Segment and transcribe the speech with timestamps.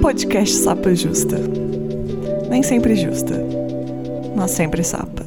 [0.00, 1.36] Podcast Sapa Justa.
[2.48, 3.34] Nem sempre justa,
[4.36, 5.25] mas sempre sapa.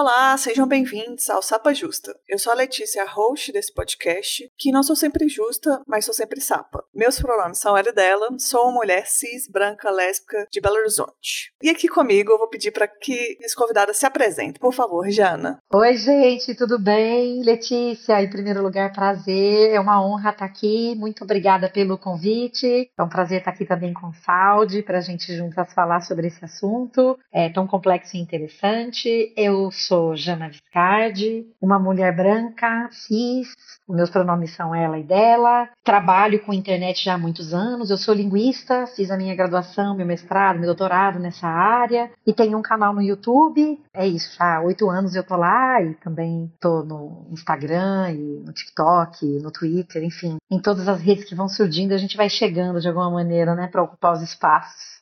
[0.00, 2.14] Olá, sejam bem-vindos ao Sapa Justa.
[2.28, 6.40] Eu sou a Letícia, host desse podcast, que não sou sempre justa, mas sou sempre
[6.40, 6.84] sapa.
[6.94, 11.52] Meus pronomes são ela e dela, sou uma mulher cis, branca, lésbica de Belo Horizonte.
[11.60, 14.60] E aqui comigo eu vou pedir para que minhas convidadas se apresentem.
[14.60, 15.58] Por favor, Jana.
[15.74, 17.42] Oi, gente, tudo bem?
[17.42, 19.72] Letícia, em primeiro lugar, prazer.
[19.72, 20.94] É uma honra estar aqui.
[20.94, 22.88] Muito obrigada pelo convite.
[22.96, 26.28] É um prazer estar aqui também com o Saudi, para a gente juntas falar sobre
[26.28, 27.18] esse assunto.
[27.32, 29.34] É tão complexo e interessante.
[29.36, 33.48] Eu sou Jana Viscardi, uma mulher branca, cis,
[33.88, 35.66] meus pronomes são ela e dela.
[35.82, 37.90] Trabalho com internet já há muitos anos.
[37.90, 42.10] Eu sou linguista, fiz a minha graduação, meu mestrado, meu doutorado nessa área.
[42.26, 43.82] E tenho um canal no YouTube.
[43.94, 48.52] É isso, há oito anos eu tô lá e também tô no Instagram e no
[48.52, 50.36] TikTok, no Twitter, enfim.
[50.50, 53.68] Em todas as redes que vão surgindo, a gente vai chegando de alguma maneira, né,
[53.68, 54.97] para ocupar os espaços.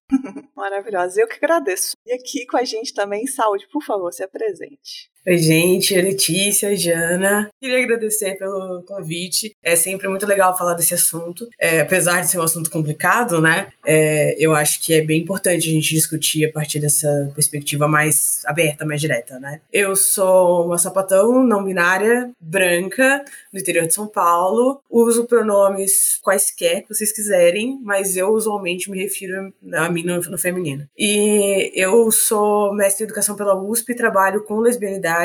[0.55, 1.21] Maravilhosa.
[1.21, 1.97] Eu que agradeço.
[2.07, 5.11] E aqui com a gente também, Saúde, por favor, se apresente.
[5.29, 7.51] Oi, gente, Letícia, Jana.
[7.61, 9.57] Queria agradecer pelo convite.
[9.61, 11.49] É sempre muito legal falar desse assunto.
[11.59, 13.67] É, apesar de ser um assunto complicado, né?
[13.85, 18.43] É, eu acho que é bem importante a gente discutir a partir dessa perspectiva mais
[18.47, 19.61] aberta, mais direta, né?
[19.73, 24.81] Eu sou uma sapatão não binária, branca, do interior de São Paulo.
[24.89, 30.39] Uso pronomes quaisquer que vocês quiserem, mas eu usualmente me refiro a mim no, no
[30.39, 30.89] feminino.
[30.97, 35.16] E eu sou mestre em educação pela USP e trabalho com lesbianidade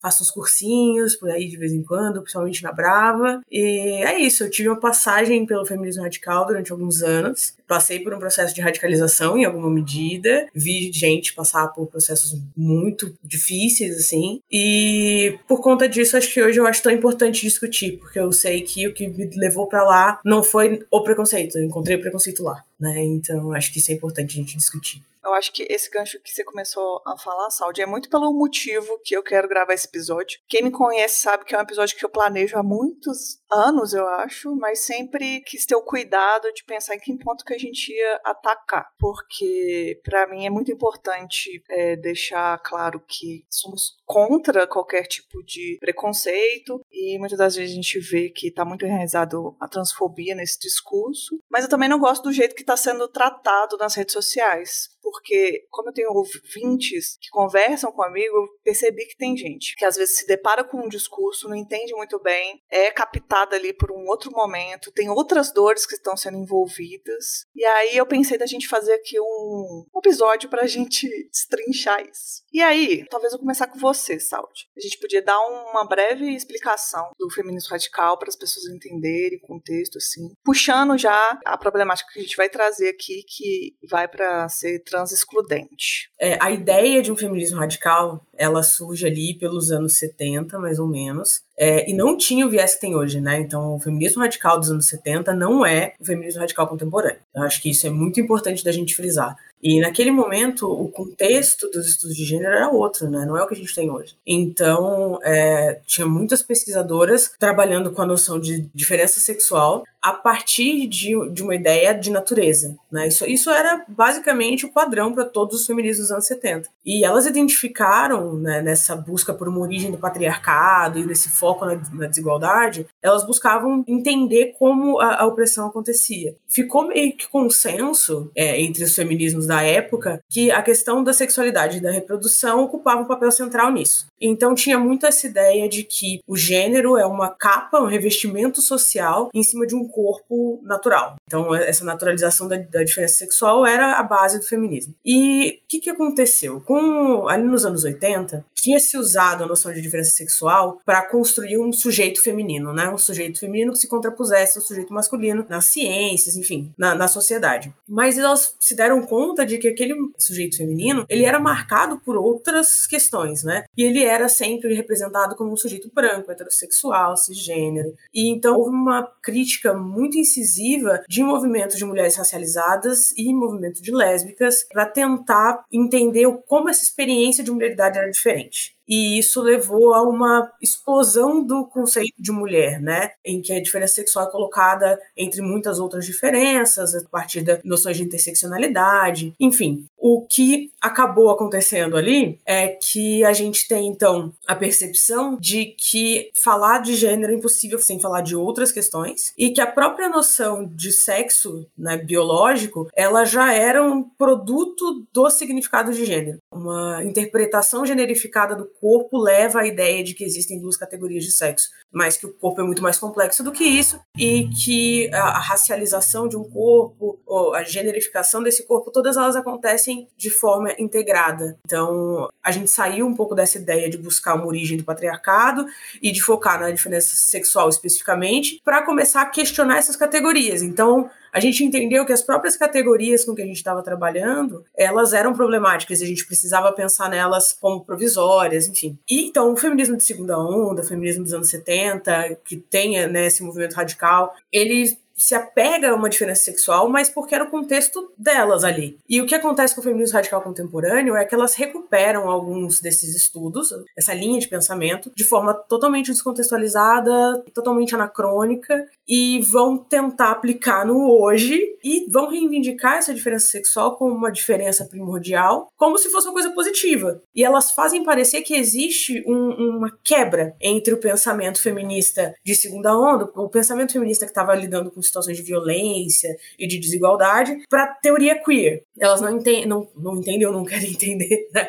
[0.00, 3.40] faço uns cursinhos por aí de vez em quando, principalmente na Brava.
[3.50, 7.54] E é isso, eu tive uma passagem pelo feminismo radical durante alguns anos.
[7.66, 13.12] Passei por um processo de radicalização em alguma medida, vi gente passar por processos muito
[13.22, 14.40] difíceis, assim.
[14.50, 18.62] E por conta disso, acho que hoje eu acho tão importante discutir, porque eu sei
[18.62, 22.42] que o que me levou para lá não foi o preconceito, eu encontrei o preconceito
[22.42, 23.02] lá, né?
[23.04, 25.02] Então acho que isso é importante a gente discutir.
[25.26, 29.00] Eu acho que esse gancho que você começou a falar, Saudi, é muito pelo motivo
[29.04, 30.38] que eu quero gravar esse episódio.
[30.48, 34.06] Quem me conhece sabe que é um episódio que eu planejo há muitos anos, eu
[34.06, 37.92] acho, mas sempre quis ter o cuidado de pensar em que ponto que a gente
[37.92, 45.06] ia atacar, porque para mim é muito importante é, deixar claro que somos contra qualquer
[45.06, 49.68] tipo de preconceito e muitas das vezes a gente vê que está muito enraizado a
[49.68, 53.94] transfobia nesse discurso, mas eu também não gosto do jeito que está sendo tratado nas
[53.94, 59.76] redes sociais porque como eu tenho ouvintes que conversam comigo, eu percebi que tem gente
[59.76, 63.72] que às vezes se depara com um discurso, não entende muito bem, é captada ali
[63.72, 67.46] por um outro momento, tem outras dores que estão sendo envolvidas.
[67.54, 72.42] E aí eu pensei da gente fazer aqui um, episódio pra gente destrinchar isso.
[72.52, 74.66] E aí, talvez eu começar com você, Saudi.
[74.76, 75.38] A gente podia dar
[75.70, 81.38] uma breve explicação do feminismo radical para as pessoas entenderem o contexto, assim, puxando já
[81.44, 86.10] a problemática que a gente vai trazer aqui, que vai para ser trans-excludente.
[86.20, 90.86] É, a ideia de um feminismo radical, ela surge ali pelos anos 70, mais ou
[90.86, 93.40] menos, é, e não tinha o viés que tem hoje, né?
[93.40, 97.20] Então, o feminismo radical dos anos 70 não é o feminismo radical contemporâneo.
[97.34, 99.36] Eu acho que isso é muito importante da gente frisar.
[99.62, 103.24] E naquele momento, o contexto dos estudos de gênero era outro, né?
[103.24, 104.16] Não é o que a gente tem hoje.
[104.26, 111.14] Então, é, tinha muitas pesquisadoras trabalhando com a noção de diferença sexual a partir de,
[111.32, 113.08] de uma ideia de natureza, né?
[113.08, 116.68] Isso, isso era basicamente o padrão para todos os feminismos dos anos 70.
[116.84, 121.74] E elas identificaram, né, nessa busca por uma origem do patriarcado e nesse foco na,
[121.92, 126.36] na desigualdade, elas buscavam entender como a, a, opressão acontecia.
[126.46, 131.78] Ficou meio que consenso é, entre os feminismos da época que a questão da sexualidade
[131.78, 134.06] e da reprodução ocupava um papel central nisso.
[134.20, 139.30] Então tinha muito essa ideia de que o gênero é uma capa, um revestimento social
[139.34, 141.16] em cima de um corpo natural.
[141.26, 144.94] Então essa naturalização da, da diferença sexual era a base do feminismo.
[145.02, 146.60] E o que, que aconteceu?
[146.60, 151.56] Com ali nos anos 80, tinha se usado a noção de diferença sexual para construir
[151.56, 152.90] um sujeito feminino, né?
[152.90, 157.72] Um sujeito feminino que se contrapusesse ao sujeito masculino nas ciências, enfim, na, na sociedade.
[157.88, 162.88] Mas elas se deram conta de que aquele sujeito feminino, ele era marcado por outras
[162.88, 163.66] questões, né?
[163.76, 167.94] E ele era sempre representado como um sujeito branco, heterossexual, cisgênero.
[168.12, 173.92] E então houve uma crítica muito incisiva de movimentos de mulheres racializadas e movimento de
[173.92, 178.55] lésbicas para tentar entender como essa experiência de mulheridade era diferente.
[178.56, 183.10] which e isso levou a uma explosão do conceito de mulher, né?
[183.24, 187.96] Em que a diferença sexual é colocada entre muitas outras diferenças, a partir das noções
[187.96, 189.86] de interseccionalidade, enfim.
[189.96, 196.30] O que acabou acontecendo ali é que a gente tem, então, a percepção de que
[196.42, 200.64] falar de gênero é impossível sem falar de outras questões, e que a própria noção
[200.64, 206.38] de sexo né, biológico ela já era um produto do significado de gênero.
[206.52, 211.70] Uma interpretação generificada do corpo leva à ideia de que existem duas categorias de sexo,
[211.92, 216.28] mas que o corpo é muito mais complexo do que isso e que a, racialização
[216.28, 221.58] de um corpo, ou a generificação desse corpo, todas elas acontecem de forma integrada.
[221.64, 225.66] Então, a gente saiu um pouco dessa ideia de buscar uma origem do patriarcado
[226.02, 230.62] e de focar na diferença sexual especificamente, para começar a questionar essas categorias.
[230.62, 235.12] Então, a gente entendeu que as próprias categorias com que a gente estava trabalhando, elas
[235.12, 238.98] eram problemáticas e a gente precisava pensar nelas como provisórias, enfim.
[239.06, 243.26] E então o feminismo de segunda onda, o feminismo dos anos 70, que tem né,
[243.26, 248.12] esse movimento radical, ele se apega a uma diferença sexual, mas porque era o contexto
[248.18, 248.98] delas ali.
[249.08, 253.14] E o que acontece com o feminismo radical contemporâneo é que elas recuperam alguns desses
[253.16, 260.84] estudos, essa linha de pensamento, de forma totalmente descontextualizada, totalmente anacrônica, e vão tentar aplicar
[260.84, 266.26] no hoje e vão reivindicar essa diferença sexual como uma diferença primordial, como se fosse
[266.26, 267.22] uma coisa positiva.
[267.34, 272.96] E elas fazem parecer que existe um, uma quebra entre o pensamento feminista de segunda
[272.98, 277.86] onda, o pensamento feminista que estava lidando com situações de violência e de desigualdade para
[277.86, 278.82] teoria queer.
[278.98, 281.68] Elas não, entendem, não, não entendem ou não querem entender né?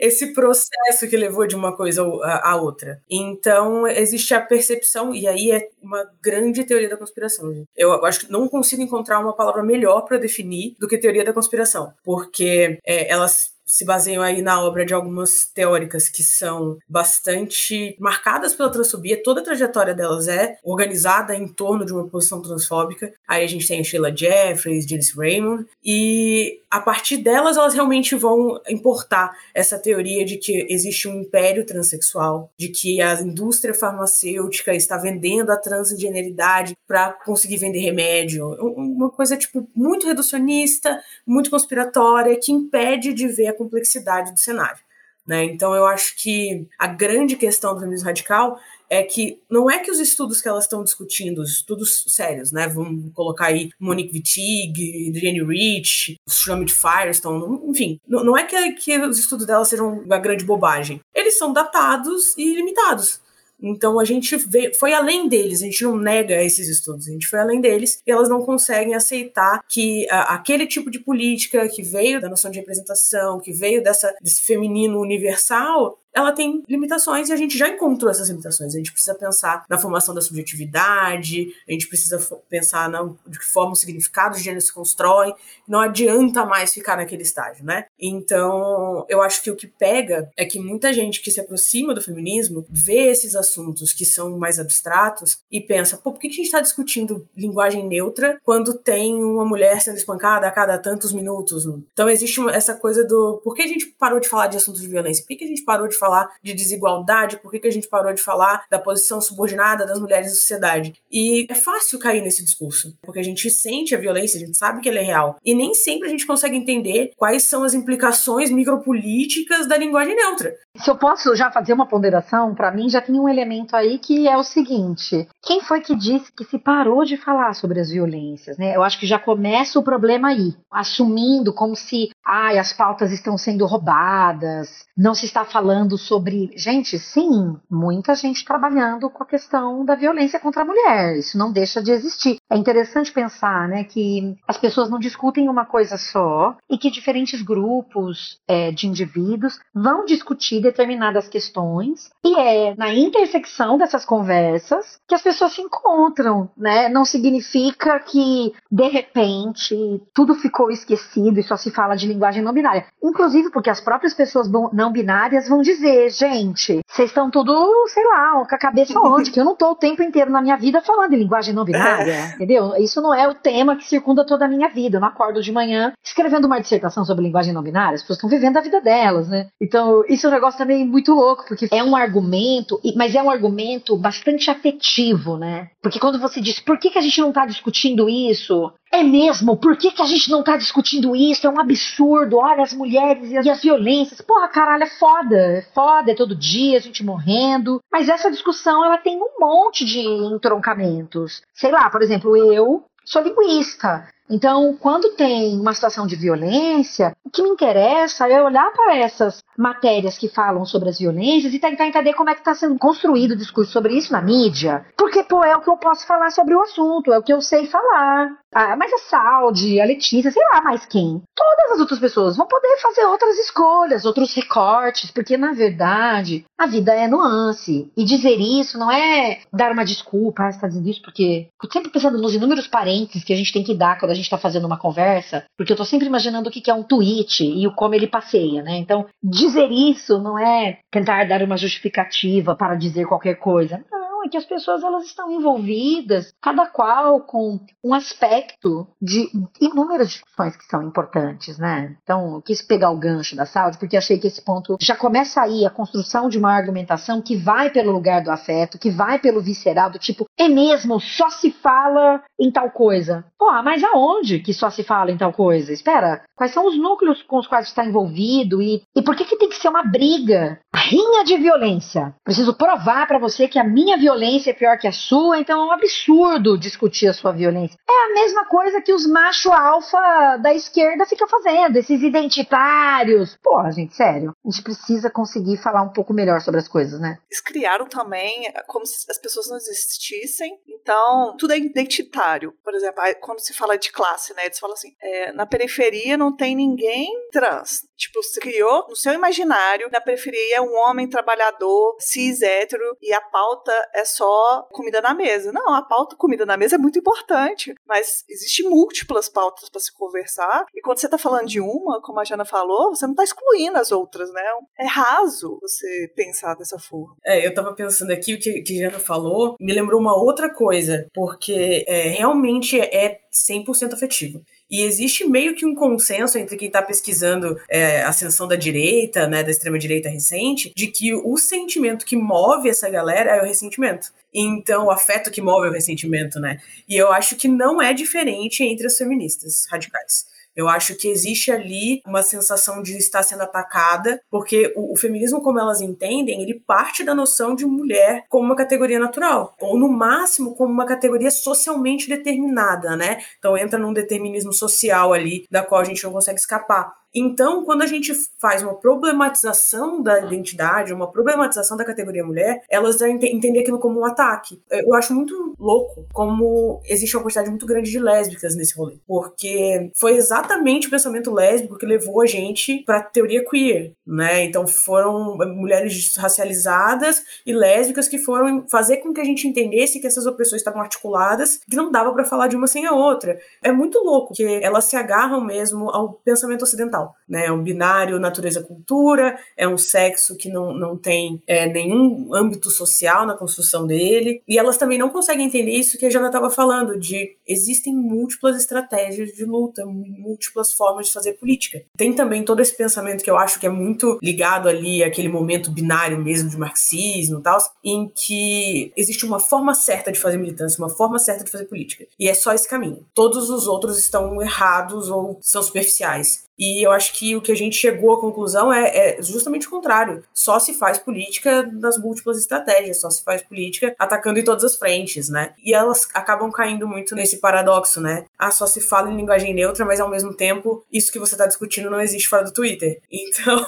[0.00, 3.00] esse processo que levou de uma coisa a, outra.
[3.10, 7.52] Então, existe a percepção, e aí é uma grande teoria da conspiração.
[7.52, 7.66] Gente.
[7.76, 11.32] Eu acho que não consigo encontrar uma palavra melhor para definir do que teoria da
[11.32, 17.94] conspiração, porque é, elas se baseiam aí na obra de algumas teóricas que são bastante
[18.00, 19.22] marcadas pela transfobia.
[19.22, 23.12] Toda a trajetória delas é organizada em torno de uma posição transfóbica.
[23.28, 28.14] Aí a gente tem a Sheila Jeffries, Janice Raymond, e a partir delas elas realmente
[28.14, 34.74] vão importar essa teoria de que existe um império transexual, de que a indústria farmacêutica
[34.74, 38.48] está vendendo a transgeneridade para conseguir vender remédio.
[38.60, 44.80] Uma coisa tipo muito reducionista, muito conspiratória, que impede de ver a complexidade do cenário.
[45.26, 45.44] Né?
[45.44, 48.58] Então, eu acho que a grande questão do feminismo radical
[48.88, 52.66] é que não é que os estudos que elas estão discutindo, os estudos sérios, né?
[52.66, 58.98] Vamos colocar aí Monique Wittig, Adrienne Rich, Shamit Firestone, enfim, não, não é que, que
[58.98, 61.02] os estudos delas sejam uma grande bobagem.
[61.14, 63.20] Eles são datados e limitados.
[63.60, 67.26] Então a gente vê, foi além deles, a gente não nega esses estudos, a gente
[67.26, 71.82] foi além deles e elas não conseguem aceitar que a, aquele tipo de política que
[71.82, 77.32] veio da noção de representação, que veio dessa, desse feminino universal, ela tem limitações e
[77.32, 78.74] a gente já encontrou essas limitações.
[78.74, 82.18] A gente precisa pensar na formação da subjetividade, a gente precisa
[82.48, 85.32] pensar na, de que forma o significado de gênero se constrói.
[85.66, 87.86] Não adianta mais ficar naquele estágio, né?
[87.98, 92.02] Então, eu acho que o que pega é que muita gente que se aproxima do
[92.02, 96.46] feminismo vê esses assuntos que são mais abstratos e pensa, pô, por que a gente
[96.46, 101.64] está discutindo linguagem neutra quando tem uma mulher sendo espancada a cada tantos minutos?
[101.92, 104.88] Então, existe essa coisa do por que a gente parou de falar de assuntos de
[104.88, 105.24] violência?
[105.24, 106.07] Por que a gente parou de falar
[106.42, 107.38] de desigualdade?
[107.38, 110.94] Por que, que a gente parou de falar da posição subordinada das mulheres na sociedade?
[111.10, 114.80] E é fácil cair nesse discurso, porque a gente sente a violência, a gente sabe
[114.80, 115.36] que ela é real.
[115.44, 120.54] E nem sempre a gente consegue entender quais são as implicações micropolíticas da linguagem neutra.
[120.76, 124.28] Se eu posso já fazer uma ponderação, para mim já tem um elemento aí que
[124.28, 128.56] é o seguinte: quem foi que disse que se parou de falar sobre as violências?
[128.56, 128.76] Né?
[128.76, 133.36] Eu acho que já começa o problema aí, assumindo como se ai, as pautas estão
[133.36, 136.50] sendo roubadas, não se está falando sobre.
[136.56, 141.16] Gente, sim, muita gente trabalhando com a questão da violência contra a mulher.
[141.16, 142.38] Isso não deixa de existir.
[142.50, 147.42] É interessante pensar né, que as pessoas não discutem uma coisa só e que diferentes
[147.42, 155.14] grupos é, de indivíduos vão discutir determinadas questões e é na intersecção dessas conversas que
[155.14, 156.50] as pessoas se encontram.
[156.56, 156.88] Né?
[156.88, 162.52] Não significa que, de repente, tudo ficou esquecido e só se fala de linguagem não
[162.52, 162.86] binária.
[163.02, 165.77] Inclusive porque as próprias pessoas não binárias vão dizer,
[166.10, 167.52] gente, vocês estão tudo,
[167.88, 169.30] sei lá, com a cabeça onde?
[169.30, 172.12] Que eu não tô o tempo inteiro na minha vida falando em linguagem não binária,
[172.12, 172.34] é.
[172.34, 172.74] entendeu?
[172.76, 174.96] Isso não é o tema que circunda toda a minha vida.
[174.96, 177.94] Eu não acordo de manhã escrevendo uma dissertação sobre linguagem não binária.
[177.94, 179.48] As pessoas estão vivendo a vida delas, né?
[179.60, 183.30] Então, isso é um negócio também muito louco, porque é um argumento, mas é um
[183.30, 185.68] argumento bastante afetivo, né?
[185.82, 188.72] Porque quando você diz, por que, que a gente não tá discutindo isso?
[188.92, 189.56] É mesmo?
[189.56, 191.46] Por que, que a gente não tá discutindo isso?
[191.46, 192.38] É um absurdo.
[192.38, 194.20] Olha as mulheres e as, e as violências.
[194.22, 195.66] Porra, caralho, é foda.
[195.74, 197.82] Foda, é todo dia, a gente morrendo.
[197.90, 201.42] Mas essa discussão, ela tem um monte de entroncamentos.
[201.54, 204.08] Sei lá, por exemplo, eu sou linguista.
[204.30, 209.42] Então, quando tem uma situação de violência, o que me interessa é olhar para essas
[209.56, 213.32] matérias que falam sobre as violências e tentar entender como é que está sendo construído
[213.32, 214.84] o discurso sobre isso na mídia.
[214.96, 217.40] Porque, pô, é o que eu posso falar sobre o assunto, é o que eu
[217.40, 218.36] sei falar.
[218.54, 221.22] Ah, a Saudi, a Letícia, sei lá mais quem.
[221.34, 226.66] Todas as outras pessoas vão poder fazer outras escolhas, outros recortes, porque na verdade a
[226.66, 227.90] vida é nuance.
[227.96, 231.48] E dizer isso não é dar uma desculpa, ah, você está dizendo isso porque.
[231.62, 234.24] Eu sempre pensando nos inúmeros parentes que a gente tem que dar quando a gente
[234.24, 237.66] está fazendo uma conversa, porque eu estou sempre imaginando o que é um tweet e
[237.66, 238.76] o como ele passeia, né?
[238.78, 243.84] Então, dizer isso não é tentar dar uma justificativa para dizer qualquer coisa.
[243.90, 249.28] Não não, é que as pessoas elas estão envolvidas, cada qual com um aspecto de
[249.60, 251.96] inúmeras discussões que são importantes, né?
[252.02, 255.40] Então, eu quis pegar o gancho da saúde, porque achei que esse ponto já começa
[255.40, 259.40] aí a construção de uma argumentação que vai pelo lugar do afeto, que vai pelo
[259.40, 263.24] visceral, do tipo, é mesmo, só se fala em tal coisa.
[263.38, 265.72] Pô, mas aonde que só se fala em tal coisa?
[265.72, 269.36] Espera, quais são os núcleos com os quais está envolvido e, e por que, que
[269.36, 270.58] tem que ser uma briga?
[270.74, 272.14] Rinha de violência.
[272.24, 275.60] Preciso provar para você que a minha violência violência é pior que a sua, então
[275.60, 277.78] é um absurdo discutir a sua violência.
[277.88, 283.36] É a mesma coisa que os macho alfa da esquerda ficam fazendo, esses identitários.
[283.42, 284.32] Pô, gente, sério.
[284.44, 287.18] A gente precisa conseguir falar um pouco melhor sobre as coisas, né?
[287.30, 292.54] Eles criaram também é, como se as pessoas não existissem, então tudo é identitário.
[292.64, 294.46] Por exemplo, quando se fala de classe, né?
[294.46, 297.86] Eles falam assim: é, na periferia não tem ninguém trans.
[297.94, 303.12] Tipo, se criou no seu imaginário, na periferia é um homem trabalhador, cis, hétero, e
[303.12, 305.52] a pauta é só comida na mesa.
[305.52, 309.92] Não, a pauta comida na mesa é muito importante, mas existem múltiplas pautas para se
[309.92, 310.64] conversar.
[310.74, 313.76] E quando você está falando de uma, como a Jana falou, você não está excluindo
[313.78, 314.42] as outras, né?
[314.78, 317.16] É raso você pensar dessa forma.
[317.26, 320.48] É, eu estava pensando aqui o que, que a Jana falou, me lembrou uma outra
[320.48, 320.77] coisa,
[321.14, 324.42] porque é, realmente é 100% afetivo.
[324.70, 329.26] E existe meio que um consenso entre quem está pesquisando é, a ascensão da direita,
[329.26, 334.12] né, da extrema-direita recente, de que o sentimento que move essa galera é o ressentimento.
[334.32, 336.60] Então, o afeto que move é o ressentimento, né?
[336.86, 340.26] E eu acho que não é diferente entre as feministas radicais.
[340.56, 345.40] Eu acho que existe ali uma sensação de estar sendo atacada, porque o, o, feminismo,
[345.40, 349.88] como elas entendem, ele parte da noção de mulher como uma categoria natural, ou no
[349.88, 353.18] máximo como uma categoria socialmente determinada, né?
[353.38, 356.92] Então entra num determinismo social ali, da qual a gente não consegue escapar.
[357.14, 363.00] Então, quando a gente faz uma problematização da identidade, uma problematização da categoria mulher, elas
[363.00, 364.60] entendem aquilo como um ataque.
[364.70, 368.98] Eu acho muito louco como existe uma quantidade muito grande de lésbicas nesse rolê.
[369.06, 374.44] Porque foi exatamente o pensamento lésbico que levou a gente para a teoria queer, né?
[374.44, 380.06] Então, foram mulheres racializadas e lésbicas que foram fazer com que a gente entendesse que
[380.06, 383.38] essas opressões estavam articuladas, que não dava para falar de uma sem a outra.
[383.62, 386.97] É muito louco que elas se agarram mesmo ao pensamento ocidental
[387.28, 387.46] né?
[387.46, 393.26] É um binário natureza-cultura, é um sexo que não, não tem é, nenhum âmbito social
[393.26, 394.42] na construção dele.
[394.48, 398.56] E elas também não conseguem entender isso que a Jana estava falando, de existem múltiplas
[398.56, 401.82] estratégias de luta, múltiplas formas de fazer política.
[401.96, 405.70] Tem também todo esse pensamento que eu acho que é muito ligado ali àquele momento
[405.70, 410.82] binário mesmo de marxismo e tal, em que existe uma forma certa de fazer militância,
[410.82, 412.06] uma forma certa de fazer política.
[412.18, 413.04] E é só esse caminho.
[413.14, 416.47] Todos os outros estão errados ou são superficiais.
[416.58, 419.70] E eu acho que o que a gente chegou à conclusão é, é, justamente o
[419.70, 420.24] contrário.
[420.34, 424.76] Só se faz política nas múltiplas estratégias, só se faz política atacando em todas as
[424.76, 425.54] frentes, né?
[425.64, 428.24] E elas acabam caindo muito nesse paradoxo, né?
[428.38, 431.46] Ah, só se fala em linguagem neutra, mas ao mesmo tempo, isso que você está
[431.46, 433.00] discutindo não existe fora do Twitter.
[433.28, 433.58] Então,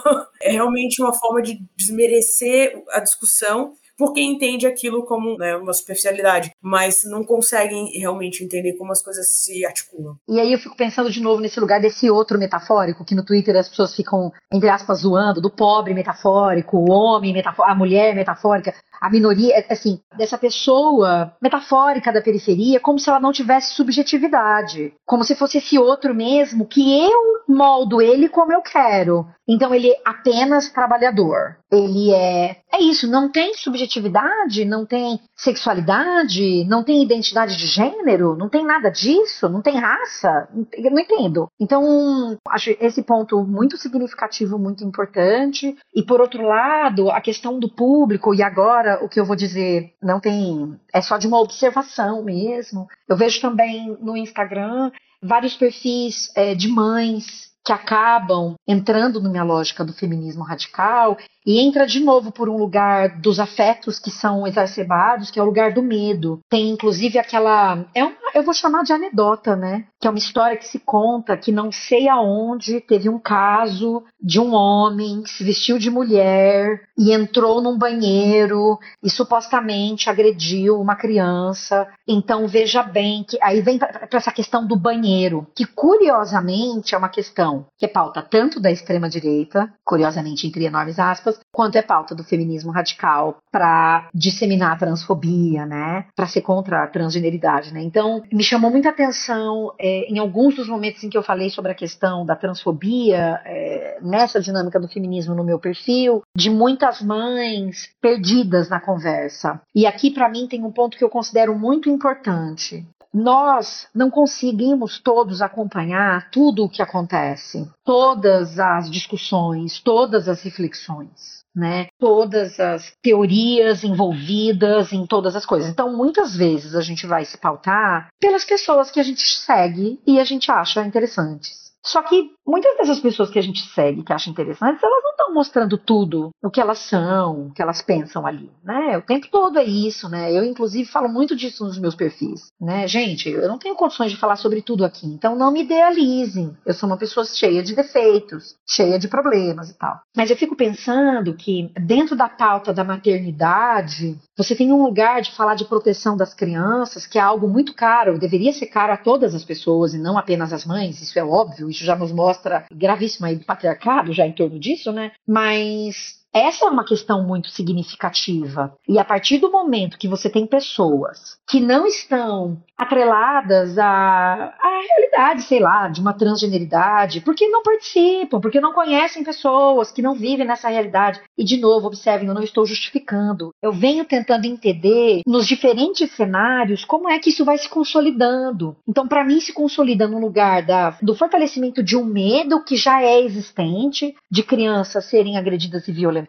[0.41, 6.53] é realmente uma forma de desmerecer a discussão porque entende aquilo como né, uma superficialidade,
[6.63, 10.17] mas não conseguem realmente entender como as coisas se articulam.
[10.27, 13.55] E aí eu fico pensando de novo nesse lugar desse outro metafórico, que no Twitter
[13.55, 18.75] as pessoas ficam, entre aspas, zoando, do pobre metafórico, o homem metafórico, a mulher metafórica,
[18.99, 24.95] a minoria, é, assim, dessa pessoa metafórica da periferia, como se ela não tivesse subjetividade,
[25.05, 29.27] como se fosse esse outro mesmo, que eu moldo ele como eu quero.
[29.51, 31.57] Então ele é apenas trabalhador.
[31.73, 32.59] Ele é.
[32.73, 38.65] É isso, não tem subjetividade, não tem sexualidade, não tem identidade de gênero, não tem
[38.65, 40.49] nada disso, não tem raça.
[40.73, 41.49] Eu não entendo.
[41.59, 45.77] Então, acho esse ponto muito significativo, muito importante.
[45.93, 49.93] E por outro lado, a questão do público, e agora o que eu vou dizer
[50.01, 50.79] não tem.
[50.95, 52.87] É só de uma observação mesmo.
[53.09, 59.45] Eu vejo também no Instagram vários perfis é, de mães que acabam entrando na minha
[59.45, 61.17] lógica do feminismo radical
[61.47, 65.47] e entra de novo por um lugar dos afetos que são exacerbados, que é o
[65.47, 66.41] lugar do medo.
[66.49, 69.85] Tem inclusive aquela, é uma, eu vou chamar de anedota, né?
[70.01, 74.39] Que é uma história que se conta que não sei aonde teve um caso de
[74.39, 80.97] um homem que se vestiu de mulher e entrou num banheiro e supostamente agrediu uma
[80.97, 81.89] criança.
[82.07, 87.09] Então veja bem que aí vem para essa questão do banheiro, que curiosamente é uma
[87.09, 92.15] questão que é pauta tanto da extrema direita, curiosamente entre enormes aspas, quanto é pauta
[92.15, 96.07] do feminismo radical para disseminar a transfobia, né?
[96.15, 97.83] Para ser contra a transgeneridade, né?
[97.83, 101.73] Então, me chamou muita atenção é, em alguns dos momentos em que eu falei sobre
[101.73, 107.91] a questão da transfobia, é, nessa dinâmica do feminismo no meu perfil, de muitas mães
[108.01, 109.61] perdidas na conversa.
[109.75, 114.99] E aqui, para mim, tem um ponto que eu considero muito importante nós não conseguimos
[114.99, 121.41] todos acompanhar tudo o que acontece, todas as discussões, todas as reflexões.
[121.53, 125.69] Né, todas as teorias envolvidas em todas as coisas.
[125.69, 130.21] Então, muitas vezes a gente vai se pautar pelas pessoas que a gente segue e
[130.21, 131.70] a gente acha interessantes.
[131.85, 135.35] Só que muitas dessas pessoas que a gente segue, que acha interessantes, elas não estão
[135.35, 138.99] mostrando tudo o que elas são, o que elas pensam ali, né?
[138.99, 140.33] O tempo todo é isso, né?
[140.33, 142.87] Eu, inclusive, falo muito disso nos meus perfis, né?
[142.87, 146.57] Gente, eu não tenho condições de falar sobre tudo aqui, então não me idealizem.
[146.67, 150.01] Eu sou uma pessoa cheia de defeitos, cheia de problemas e tal.
[150.17, 155.33] Mas eu fico pensando que dentro da pauta da maternidade, você tem um lugar de
[155.33, 159.35] falar de proteção das crianças, que é algo muito caro, deveria ser caro a todas
[159.35, 163.27] as pessoas e não apenas às mães, isso é óbvio, isso já nos mostra gravíssimo
[163.27, 165.13] aí do patriarcado já em torno disso, né?
[165.27, 168.73] Mas essa é uma questão muito significativa.
[168.89, 174.81] E a partir do momento que você tem pessoas que não estão atreladas à, à
[174.89, 180.15] realidade, sei lá, de uma transgeneridade, porque não participam, porque não conhecem pessoas que não
[180.15, 181.21] vivem nessa realidade.
[181.37, 183.53] E, de novo, observem, eu não estou justificando.
[183.61, 188.77] Eu venho tentando entender nos diferentes cenários como é que isso vai se consolidando.
[188.89, 193.03] Então, para mim, se consolida no lugar da, do fortalecimento de um medo que já
[193.03, 196.20] é existente, de crianças serem agredidas e violentadas,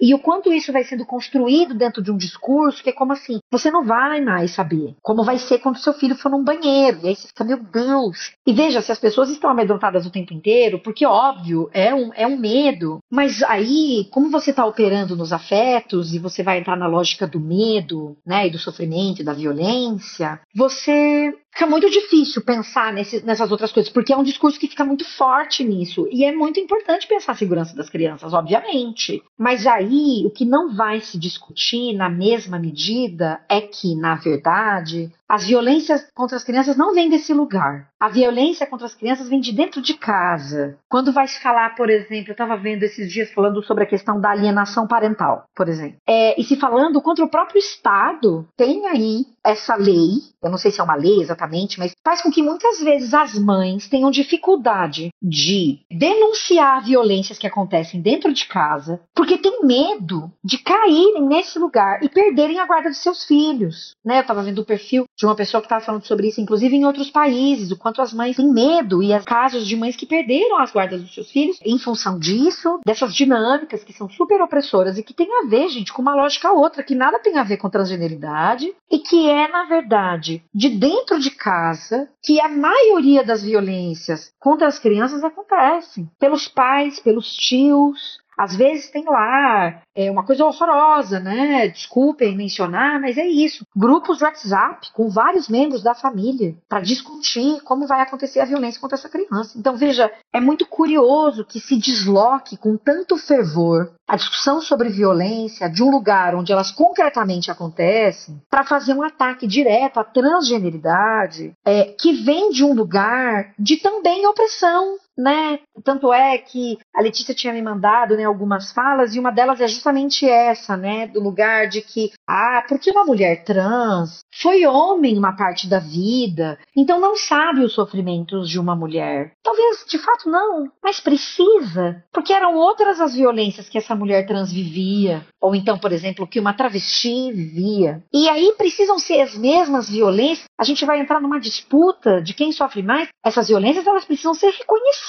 [0.00, 3.38] e o quanto isso vai sendo construído dentro de um discurso que é como assim:
[3.50, 7.00] você não vai mais saber como vai ser quando seu filho for num banheiro.
[7.02, 8.32] E aí você fica, meu Deus.
[8.46, 12.26] E veja, se as pessoas estão amedrontadas o tempo inteiro, porque óbvio, é um, é
[12.26, 12.98] um medo.
[13.10, 17.40] Mas aí, como você está operando nos afetos e você vai entrar na lógica do
[17.40, 23.50] medo, né, e do sofrimento e da violência, você fica muito difícil pensar nesse, nessas
[23.50, 26.08] outras coisas, porque é um discurso que fica muito forte nisso.
[26.10, 29.01] E é muito importante pensar a segurança das crianças, obviamente.
[29.36, 35.10] Mas aí, o que não vai se discutir na mesma medida é que, na verdade,
[35.32, 37.88] as violências contra as crianças não vêm desse lugar.
[37.98, 40.76] A violência contra as crianças vem de dentro de casa.
[40.90, 44.20] Quando vai se falar, por exemplo, eu estava vendo esses dias falando sobre a questão
[44.20, 45.96] da alienação parental, por exemplo.
[46.06, 50.70] É, e se falando contra o próprio Estado, tem aí essa lei, eu não sei
[50.70, 55.08] se é uma lei exatamente, mas faz com que muitas vezes as mães tenham dificuldade
[55.20, 62.02] de denunciar violências que acontecem dentro de casa, porque tem medo de caírem nesse lugar
[62.02, 63.96] e perderem a guarda de seus filhos.
[64.04, 64.18] Né?
[64.18, 66.84] Eu estava vendo o perfil de uma pessoa que estava falando sobre isso, inclusive em
[66.84, 70.58] outros países, o quanto as mães têm medo e as casos de mães que perderam
[70.58, 75.02] as guardas dos seus filhos em função disso, dessas dinâmicas que são super opressoras e
[75.02, 77.70] que tem a ver, gente, com uma lógica outra, que nada tem a ver com
[77.70, 84.32] transgeneridade e que é, na verdade, de dentro de casa que a maioria das violências
[84.40, 86.10] contra as crianças acontecem.
[86.18, 91.68] Pelos pais, pelos tios, às vezes tem lá é uma coisa horrorosa, né?
[91.68, 93.66] Desculpem mencionar, mas é isso.
[93.76, 98.80] Grupos de WhatsApp com vários membros da família para discutir como vai acontecer a violência
[98.80, 99.58] contra essa criança.
[99.58, 105.68] Então, veja, é muito curioso que se desloque com tanto fervor a discussão sobre violência
[105.68, 111.84] de um lugar onde elas concretamente acontecem para fazer um ataque direto à transgeneridade é,
[111.84, 115.58] que vem de um lugar de também opressão, né?
[115.84, 119.68] Tanto é que a Letícia tinha me mandado né, algumas falas, e uma delas é
[119.68, 121.06] justamente essa, né?
[121.06, 126.58] Do lugar de que, ah, porque uma mulher trans foi homem uma parte da vida,
[126.76, 129.32] então não sabe os sofrimentos de uma mulher.
[129.42, 134.52] Talvez, de fato, não, mas precisa, porque eram outras as violências que essa mulher trans
[134.52, 138.02] vivia, ou então, por exemplo, que uma travesti vivia.
[138.12, 140.46] E aí precisam ser as mesmas violências.
[140.58, 143.08] A gente vai entrar numa disputa de quem sofre mais.
[143.24, 145.01] Essas violências elas precisam ser reconhecidas,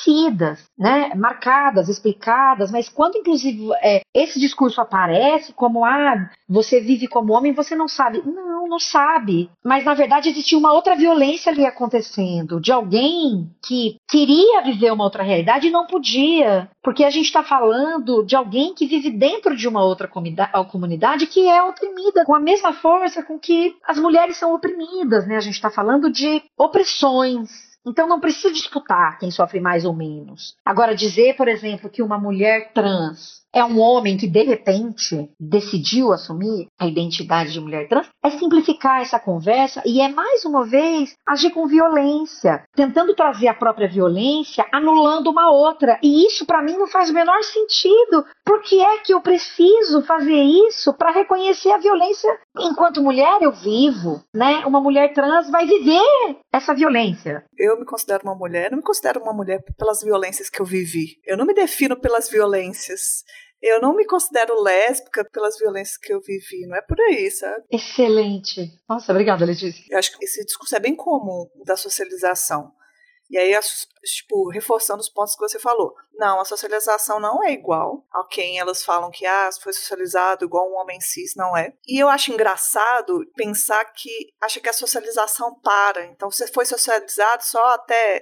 [0.78, 2.72] né, marcadas, explicadas.
[2.72, 7.88] Mas quando, inclusive, é, esse discurso aparece como ah, você vive como homem, você não
[7.88, 8.22] sabe.
[8.26, 9.50] Não, não sabe.
[9.64, 15.04] Mas na verdade existia uma outra violência ali acontecendo, de alguém que queria viver uma
[15.04, 19.56] outra realidade e não podia, porque a gente está falando de alguém que vive dentro
[19.56, 24.38] de uma outra comunidade que é oprimida com a mesma força com que as mulheres
[24.38, 25.38] são oprimidas, né?
[25.38, 27.73] A gente está falando de opressões.
[27.86, 30.56] Então não precisa disputar quem sofre mais ou menos.
[30.64, 36.12] Agora dizer, por exemplo, que uma mulher trans é um homem que de repente decidiu
[36.12, 41.16] assumir a identidade de mulher trans, é simplificar essa conversa e é mais uma vez
[41.28, 46.00] agir com violência, tentando trazer a própria violência, anulando uma outra.
[46.02, 48.26] E isso para mim não faz o menor sentido.
[48.44, 53.52] Por que é que eu preciso fazer isso para reconhecer a violência enquanto mulher eu
[53.52, 54.66] vivo, né?
[54.66, 56.02] Uma mulher trans vai viver
[56.52, 57.44] essa violência.
[57.58, 61.18] Eu me considero uma mulher, não me considero uma mulher pelas violências que eu vivi.
[61.26, 63.24] Eu não me defino pelas violências.
[63.64, 67.64] Eu não me considero lésbica pelas violências que eu vivi, não é por aí, sabe?
[67.72, 68.70] Excelente.
[68.90, 69.86] Nossa, obrigada, Letícia.
[69.90, 72.74] Eu acho que esse discurso é bem comum da socialização.
[73.30, 73.58] E aí,
[74.04, 75.96] tipo, reforçando os pontos que você falou.
[76.14, 80.70] Não, a socialização não é igual a quem elas falam que ah, foi socializado igual
[80.70, 81.74] um homem cis, não é.
[81.88, 86.06] E eu acho engraçado pensar que acha que a socialização para.
[86.08, 88.22] Então, você foi socializado só até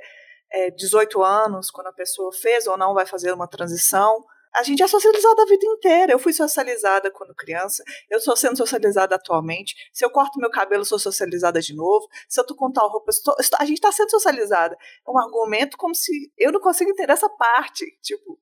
[0.51, 4.23] é, 18 anos, quando a pessoa fez ou não vai fazer uma transição
[4.55, 6.11] a gente é socializada a vida inteira.
[6.11, 9.75] Eu fui socializada quando criança, eu estou sendo socializada atualmente.
[9.93, 12.07] Se eu corto meu cabelo, sou socializada de novo.
[12.27, 14.77] Se eu tô com tal roupa, estou, a gente está sendo socializada.
[15.07, 17.85] É um argumento como se eu não consigo entender essa parte.
[18.01, 18.39] Tipo,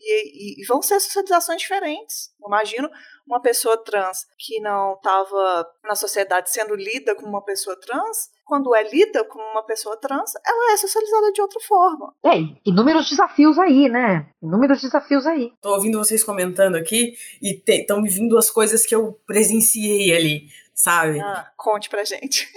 [0.00, 2.30] e, e, vão ser socializações diferentes.
[2.44, 2.88] Imagino
[3.26, 8.74] uma pessoa trans que não estava na sociedade sendo lida como uma pessoa trans, quando
[8.74, 12.14] é lida como uma pessoa trans, ela é socializada de outra forma.
[12.24, 14.28] É, inúmeros desafios aí, né?
[14.42, 15.52] Inúmeros desafios aí.
[15.60, 20.48] Tô ouvindo vocês comentando aqui e estão me vindo as coisas que eu presenciei ali,
[20.74, 21.20] sabe?
[21.20, 22.48] Ah, conte pra gente.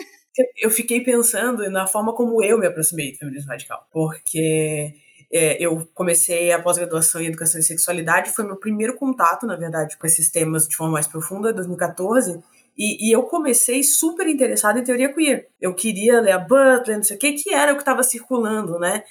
[0.57, 4.95] Eu fiquei pensando na forma como eu me aproximei do feminismo radical, porque
[5.33, 9.97] é, eu comecei a pós-graduação em Educação e Sexualidade, foi meu primeiro contato, na verdade,
[9.97, 12.39] com esses temas de forma mais profunda, em 2014,
[12.77, 15.47] e, e, eu comecei super interessada em teoria queer.
[15.61, 18.79] Eu queria ler a Butler, não sei o que, que era o que estava circulando,
[18.79, 19.03] né?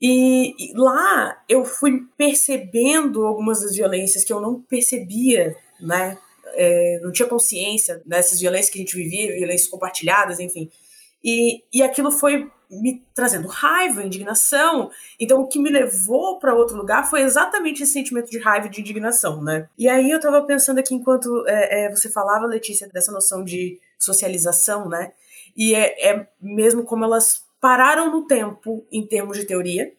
[0.00, 6.16] E, e, lá eu fui percebendo algumas das violências que eu não percebia, né?
[6.54, 10.70] É, não tinha consciência dessas violências que a gente vivia, violências compartilhadas, enfim.
[11.22, 14.90] E, e aquilo foi me trazendo raiva, indignação.
[15.18, 18.70] Então, o que me levou para outro lugar foi exatamente esse sentimento de raiva e
[18.70, 19.68] de indignação, né?
[19.76, 23.80] E aí eu estava pensando aqui, enquanto é, é, você falava, Letícia, dessa noção de
[23.98, 25.12] socialização, né?
[25.56, 29.92] E é, é mesmo como elas pararam no tempo em termos de teoria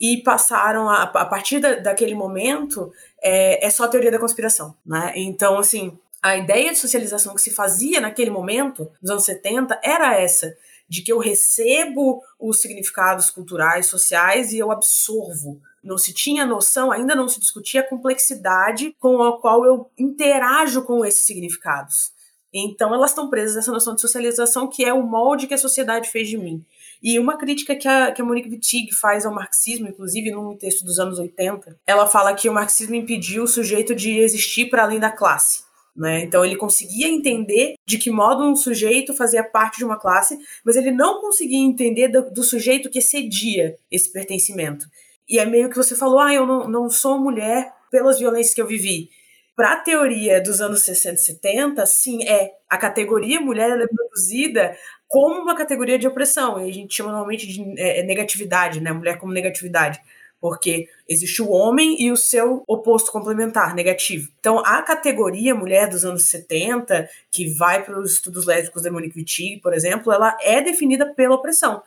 [0.00, 5.12] e passaram a, a partir da, daquele momento é, é só teoria da conspiração, né?
[5.16, 10.20] Então, assim, a ideia de socialização que se fazia naquele momento, nos anos 70, era
[10.20, 10.56] essa
[10.92, 15.58] de que eu recebo os significados culturais, sociais e eu absorvo.
[15.82, 20.82] Não se tinha noção, ainda não se discutia a complexidade com a qual eu interajo
[20.82, 22.12] com esses significados.
[22.52, 26.10] Então elas estão presas nessa noção de socialização que é o molde que a sociedade
[26.10, 26.62] fez de mim.
[27.02, 30.84] E uma crítica que a, que a Monique Wittig faz ao marxismo, inclusive num texto
[30.84, 35.00] dos anos 80, ela fala que o marxismo impediu o sujeito de existir para além
[35.00, 35.64] da classe.
[35.94, 36.22] Né?
[36.22, 40.74] Então ele conseguia entender de que modo um sujeito fazia parte de uma classe, mas
[40.76, 44.86] ele não conseguia entender do, do sujeito que excedia esse pertencimento.
[45.28, 48.62] E é meio que você falou, ah, eu não, não sou mulher pelas violências que
[48.62, 49.10] eu vivi.
[49.54, 52.52] Para a teoria dos anos 60 e 70, sim, é.
[52.70, 54.74] A categoria mulher é produzida
[55.06, 58.92] como uma categoria de opressão, e a gente chama normalmente de é, negatividade, né?
[58.92, 60.00] Mulher como negatividade
[60.42, 64.28] porque existe o homem e o seu oposto complementar, negativo.
[64.40, 69.16] Então, a categoria mulher dos anos 70, que vai para os estudos lésbicos da Monique
[69.16, 71.80] Wittig, por exemplo, ela é definida pela opressão.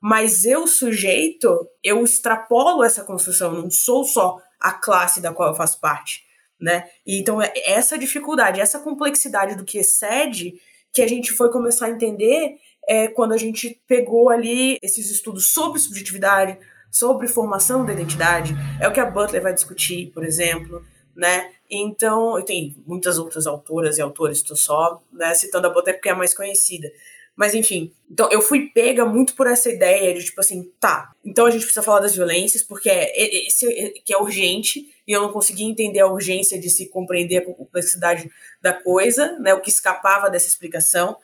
[0.00, 5.54] Mas eu, sujeito, eu extrapolo essa construção, não sou só a classe da qual eu
[5.54, 6.24] faço parte,
[6.60, 6.88] né?
[7.06, 10.60] E então, é essa dificuldade, essa complexidade do que excede,
[10.92, 12.56] que a gente foi começar a entender
[12.88, 16.58] é, quando a gente pegou ali esses estudos sobre subjetividade,
[16.90, 21.52] sobre formação da identidade, é o que a Butler vai discutir, por exemplo, né?
[21.70, 26.12] Então, tem muitas outras autoras e autores, estou só né, citando a Butler porque é
[26.12, 26.90] a mais conhecida.
[27.36, 31.46] Mas enfim, então eu fui pega muito por essa ideia de tipo assim, tá, então
[31.46, 35.22] a gente precisa falar das violências porque é, esse é, que é urgente e eu
[35.22, 39.70] não conseguia entender a urgência de se compreender a complexidade da coisa, né, o que
[39.70, 41.16] escapava dessa explicação.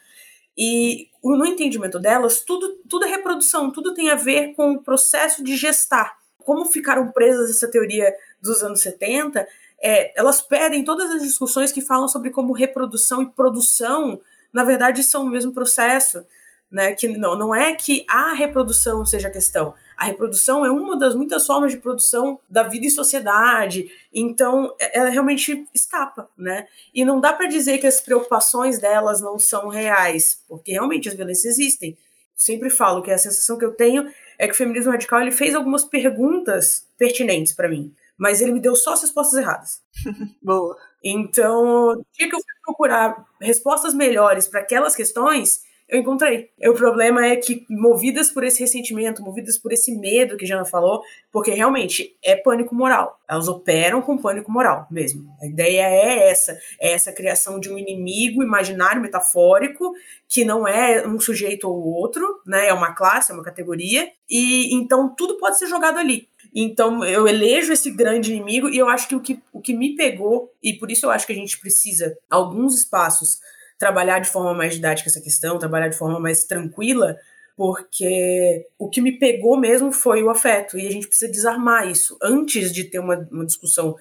[0.57, 5.45] E no entendimento delas, tudo, tudo é reprodução, tudo tem a ver com o processo
[5.45, 6.17] de gestar.
[6.39, 9.47] Como ficaram presas essa teoria dos anos 70,
[9.83, 14.21] é, elas perdem todas as discussões que falam sobre como reprodução e produção
[14.57, 16.25] na verdade são o mesmo processo,
[16.71, 16.95] né?
[16.95, 19.75] Que não, não é que a reprodução seja a questão.
[19.97, 23.91] A reprodução é uma das muitas formas de produção da vida em sociedade.
[24.13, 26.67] Então, é, ela realmente escapa, né?
[26.95, 31.15] E não dá para dizer que as preocupações delas não são reais, porque realmente as
[31.15, 31.97] violências existem.
[32.35, 35.55] Sempre falo que a sensação que eu tenho é que o feminismo radical ele fez
[35.55, 39.81] algumas perguntas pertinentes para mim, mas ele me deu só as respostas erradas.
[40.43, 40.77] Boa.
[41.03, 46.51] Então, o dia que eu fui procurar respostas melhores para aquelas questões, eu encontrei.
[46.65, 51.01] O problema é que, movidas por esse ressentimento, movidas por esse medo que Jana falou,
[51.31, 53.21] porque realmente é pânico moral.
[53.29, 55.29] Elas operam com pânico moral mesmo.
[55.41, 59.93] A ideia é essa: é essa criação de um inimigo imaginário, metafórico,
[60.29, 62.67] que não é um sujeito ou outro, né?
[62.69, 66.29] É uma classe, é uma categoria, e então tudo pode ser jogado ali.
[66.55, 69.95] Então eu elejo esse grande inimigo e eu acho que o que, o que me
[69.95, 73.39] pegou, e por isso eu acho que a gente precisa, alguns espaços,
[73.79, 77.17] trabalhar de forma mais didática essa questão, trabalhar de forma mais tranquila,
[77.57, 82.17] porque o que me pegou mesmo foi o afeto, e a gente precisa desarmar isso
[82.23, 83.97] antes de ter uma, uma discussão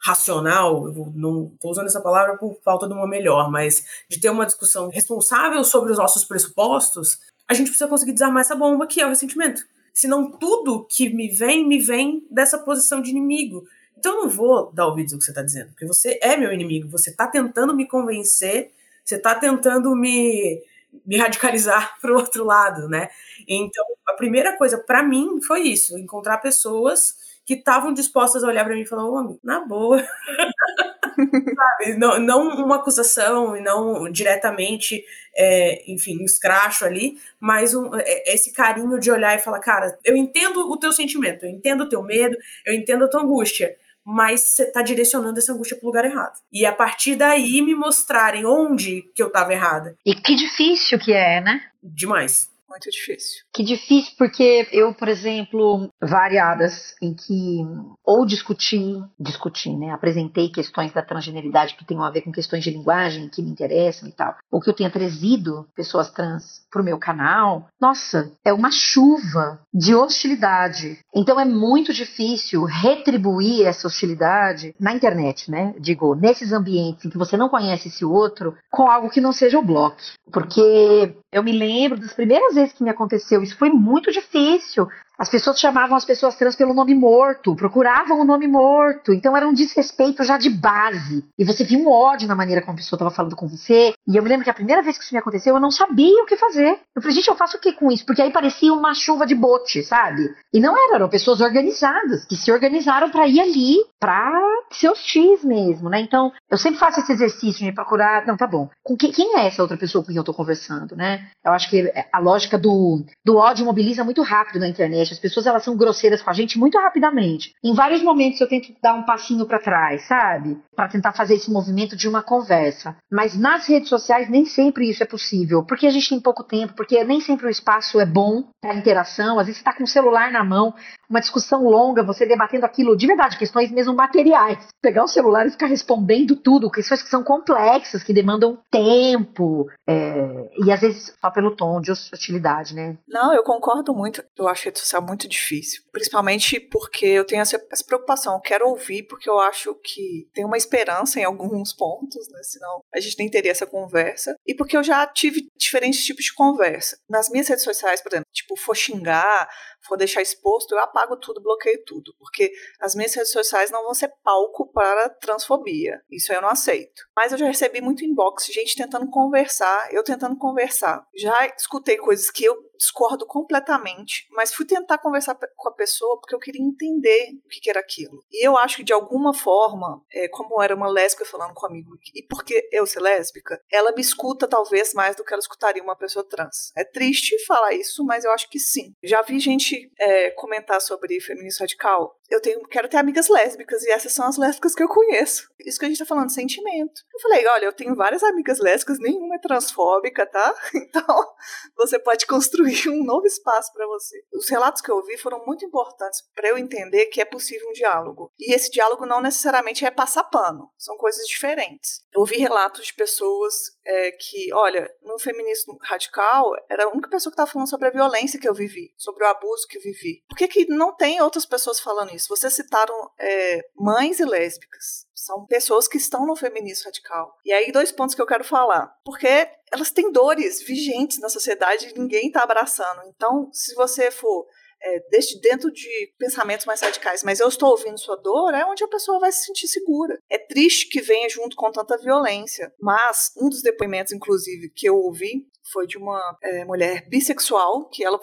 [0.00, 4.30] racional, eu não estou usando essa palavra por falta de uma melhor, mas de ter
[4.30, 9.00] uma discussão responsável sobre os nossos pressupostos, a gente precisa conseguir desarmar essa bomba que
[9.00, 9.62] é o ressentimento
[9.98, 13.64] senão tudo que me vem, me vem dessa posição de inimigo.
[13.98, 16.52] Então eu não vou dar ouvidos ao que você está dizendo, porque você é meu
[16.52, 18.70] inimigo, você está tentando me convencer,
[19.08, 20.62] você está tentando me,
[21.06, 23.08] me radicalizar para o outro lado, né?
[23.46, 28.62] Então a primeira coisa para mim foi isso, encontrar pessoas que estavam dispostas a olhar
[28.62, 30.04] para mim e falar, homem, na boa.
[31.56, 31.96] Sabe?
[31.96, 35.02] Não, não uma acusação e não diretamente,
[35.34, 39.98] é, enfim, um escracho ali, mas um, é, esse carinho de olhar e falar, cara,
[40.04, 43.74] eu entendo o teu sentimento, eu entendo o teu medo, eu entendo a tua angústia,
[44.10, 46.32] mas você está direcionando essa angústia para o lugar errado.
[46.50, 49.94] E a partir daí me mostrarem onde que eu estava errada.
[50.04, 51.60] E que difícil que é, né?
[51.82, 53.42] Demais muito difícil.
[53.52, 57.64] Que difícil, porque eu, por exemplo, variadas em que
[58.04, 62.70] ou discuti, discuti, né, apresentei questões da transgeneridade que tenham a ver com questões de
[62.70, 66.98] linguagem que me interessam e tal, ou que eu tenha trazido pessoas trans pro meu
[66.98, 70.98] canal, nossa, é uma chuva de hostilidade.
[71.14, 75.74] Então é muito difícil retribuir essa hostilidade na internet, né?
[75.80, 79.58] Digo, nesses ambientes em que você não conhece esse outro, com algo que não seja
[79.58, 79.96] o bloco.
[80.30, 84.88] Porque eu me lembro das primeiras vezes que me aconteceu, isso foi muito difícil.
[85.18, 89.12] As pessoas chamavam as pessoas trans pelo nome morto, procuravam o nome morto.
[89.12, 91.24] Então era um desrespeito já de base.
[91.36, 93.92] E você via um ódio na maneira como a pessoa estava falando com você.
[94.06, 96.22] E eu me lembro que a primeira vez que isso me aconteceu, eu não sabia
[96.22, 96.78] o que fazer.
[96.94, 98.06] Eu falei, gente, eu faço o que com isso?
[98.06, 100.22] Porque aí parecia uma chuva de bote, sabe?
[100.54, 104.30] E não era, eram pessoas organizadas, que se organizaram para ir ali, para
[104.70, 106.00] ser hostis mesmo, né?
[106.00, 109.48] Então, eu sempre faço esse exercício de procurar, não, tá bom, com quem, quem é
[109.48, 111.28] essa outra pessoa com quem eu tô conversando, né?
[111.44, 115.46] Eu acho que a lógica do, do ódio mobiliza muito rápido na internet as pessoas
[115.46, 117.52] elas são grosseiras com a gente muito rapidamente.
[117.62, 120.58] Em vários momentos eu tento dar um passinho para trás, sabe?
[120.74, 122.96] Para tentar fazer esse movimento de uma conversa.
[123.10, 126.74] Mas nas redes sociais nem sempre isso é possível, porque a gente tem pouco tempo,
[126.74, 129.38] porque nem sempre o espaço é bom para interação.
[129.38, 130.74] Às vezes você está com o celular na mão,
[131.08, 134.68] uma discussão longa, você debatendo aquilo de verdade, questões mesmo materiais.
[134.82, 140.50] Pegar o celular e ficar respondendo tudo, questões que são complexas, que demandam tempo, é,
[140.64, 142.98] e às vezes só pelo tom de hostilidade, né?
[143.08, 144.22] Não, eu concordo muito.
[144.36, 145.82] Eu acho a rede social muito difícil.
[145.92, 148.34] Principalmente porque eu tenho essa, essa preocupação.
[148.34, 152.40] Eu quero ouvir porque eu acho que tem uma esperança em alguns pontos, né?
[152.42, 154.34] Senão a gente nem teria essa conversa.
[154.46, 156.96] E porque eu já tive diferentes tipos de conversa.
[157.08, 159.48] Nas minhas redes sociais, por exemplo, tipo, for xingar,
[159.86, 163.94] for deixar exposto, eu apago tudo, bloqueio tudo, porque as minhas redes sociais não vão
[163.94, 166.02] ser palco para transfobia.
[166.10, 167.02] Isso eu não aceito.
[167.14, 171.06] Mas eu já recebi muito inbox, gente tentando conversar, eu tentando conversar.
[171.14, 176.34] Já escutei coisas que eu discordo completamente, mas fui tentar conversar com a pessoa porque
[176.34, 178.24] eu queria entender o que era aquilo.
[178.30, 182.22] E eu acho que de alguma forma, é, como era uma lésbica falando comigo, e
[182.22, 186.26] porque eu ser lésbica, ela me escuta talvez mais do que ela escutaria uma pessoa
[186.26, 186.72] trans.
[186.76, 188.94] É triste falar isso, mas eu acho que sim.
[189.02, 193.90] Já vi gente é, comentar sobre feminismo radical eu tenho, quero ter amigas lésbicas e
[193.90, 195.50] essas são as lésbicas que eu conheço.
[195.64, 197.02] Isso que a gente tá falando, sentimento.
[197.12, 200.54] Eu falei, olha, eu tenho várias amigas lésbicas, nenhuma é transfóbica, tá?
[200.88, 201.34] Então,
[201.76, 204.22] você pode construir um novo espaço para você.
[204.32, 207.72] Os relatos que eu ouvi foram muito importantes para eu entender que é possível um
[207.72, 208.32] diálogo.
[208.38, 212.02] E esse diálogo não necessariamente é passar pano, são coisas diferentes.
[212.12, 213.54] Eu ouvi relatos de pessoas
[213.84, 217.92] é, que, olha, no feminismo radical, era a única pessoa que estava falando sobre a
[217.92, 220.22] violência que eu vivi, sobre o abuso que eu vivi.
[220.28, 222.28] Por que, que não tem outras pessoas falando isso?
[222.28, 225.07] Vocês citaram é, mães e lésbicas.
[225.28, 227.36] São pessoas que estão no feminismo radical.
[227.44, 228.90] E aí, dois pontos que eu quero falar.
[229.04, 233.02] Porque elas têm dores vigentes na sociedade e ninguém está abraçando.
[233.04, 234.46] Então, se você for
[234.82, 238.82] é, desde dentro de pensamentos mais radicais, mas eu estou ouvindo sua dor, é onde
[238.82, 240.18] a pessoa vai se sentir segura.
[240.30, 244.96] É triste que venha junto com tanta violência, mas um dos depoimentos, inclusive, que eu
[244.96, 248.18] ouvi foi de uma é, mulher bissexual que ela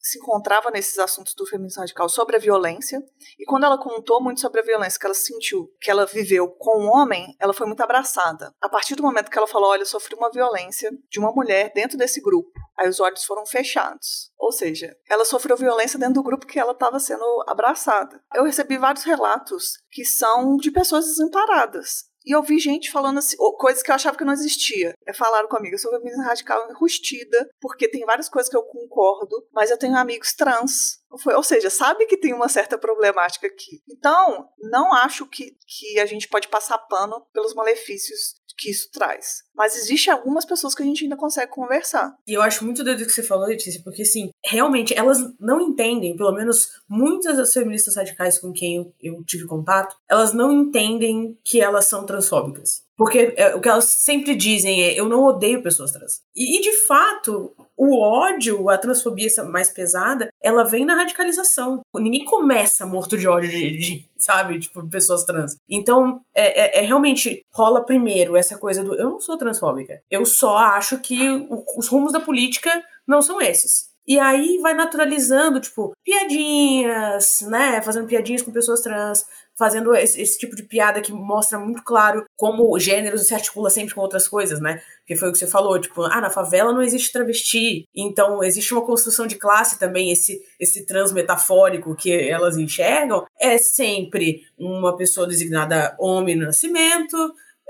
[0.00, 3.02] se encontrava nesses assuntos do feminismo radical sobre a violência.
[3.38, 6.82] E quando ela contou muito sobre a violência que ela sentiu, que ela viveu com
[6.82, 8.54] um homem, ela foi muito abraçada.
[8.60, 11.70] A partir do momento que ela falou: Olha, eu sofri uma violência de uma mulher
[11.74, 12.50] dentro desse grupo.
[12.78, 14.32] Aí os olhos foram fechados.
[14.38, 18.22] Ou seja, ela sofreu violência dentro do grupo que ela estava sendo abraçada.
[18.34, 22.09] Eu recebi vários relatos que são de pessoas desamparadas.
[22.24, 24.94] E eu vi gente falando assim, coisas que eu achava que não existia.
[25.06, 29.46] É, falaram comigo, eu sou feminista radical enrustida, porque tem várias coisas que eu concordo,
[29.52, 31.00] mas eu tenho amigos trans.
[31.10, 33.82] Ou seja, sabe que tem uma certa problemática aqui.
[33.90, 39.42] Então, não acho que, que a gente pode passar pano pelos malefícios que isso traz.
[39.54, 42.14] Mas existe algumas pessoas que a gente ainda consegue conversar.
[42.26, 45.60] E eu acho muito doido o que você falou, Letícia, porque assim, realmente elas não
[45.60, 50.52] entendem, pelo menos muitas das feministas radicais com quem eu, eu tive contato, elas não
[50.52, 52.82] entendem que elas são transfóbicas.
[53.00, 56.20] Porque é, o que elas sempre dizem é: eu não odeio pessoas trans.
[56.36, 61.80] E, e, de fato, o ódio, a transfobia mais pesada, ela vem na radicalização.
[61.94, 65.56] Ninguém começa morto de ódio de, de sabe, tipo, pessoas trans.
[65.66, 70.02] Então, é, é, é, realmente rola primeiro essa coisa do: eu não sou transfóbica.
[70.10, 73.88] Eu só acho que o, os rumos da política não são esses.
[74.10, 77.80] E aí vai naturalizando, tipo, piadinhas, né?
[77.80, 79.24] Fazendo piadinhas com pessoas trans,
[79.56, 83.70] fazendo esse, esse, tipo de piada que mostra muito claro como o gênero se articula
[83.70, 84.82] sempre com outras coisas, né?
[85.06, 88.74] Que foi o que você falou, tipo, ah, na favela não existe travesti, então existe
[88.74, 94.96] uma construção de classe também, esse, esse trans metafórico que elas enxergam, é sempre uma
[94.96, 97.16] pessoa designada homem no nascimento,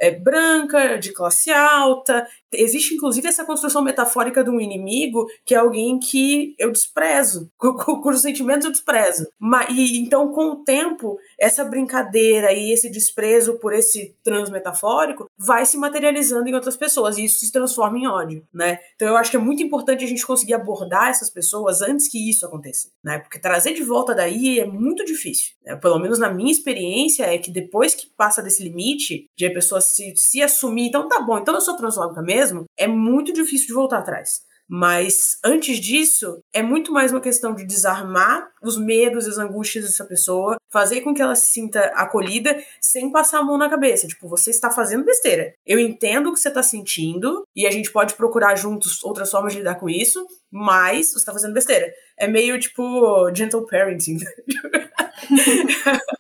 [0.01, 2.27] é, branca, de classe alta.
[2.53, 7.51] Existe, inclusive, essa construção metafórica de um inimigo que é alguém que eu desprezo,
[8.03, 9.29] cujos sentimentos eu desprezo.
[9.69, 15.65] E, então, com o tempo, essa brincadeira e esse desprezo por esse trans metafórico vai
[15.65, 18.79] se materializando em outras pessoas e isso se transforma em ódio, né?
[18.95, 22.29] Então eu acho que é muito importante a gente conseguir abordar essas pessoas antes que
[22.29, 23.19] isso aconteça, né?
[23.19, 25.55] Porque trazer de volta daí é muito difícil.
[25.65, 25.75] Né?
[25.77, 29.81] Pelo menos na minha experiência é que depois que passa desse limite de a pessoa
[29.81, 33.73] se, se assumir, então tá bom, então eu sou transfóbica mesmo, é muito difícil de
[33.73, 34.43] voltar atrás.
[34.73, 39.85] Mas antes disso, é muito mais uma questão de desarmar os medos e as angústias
[39.85, 44.07] dessa pessoa, fazer com que ela se sinta acolhida sem passar a mão na cabeça.
[44.07, 45.53] Tipo, você está fazendo besteira.
[45.67, 49.55] Eu entendo o que você está sentindo e a gente pode procurar juntos outras formas
[49.55, 51.93] de lidar com isso, mas você está fazendo besteira.
[52.17, 54.19] É meio tipo gentle parenting.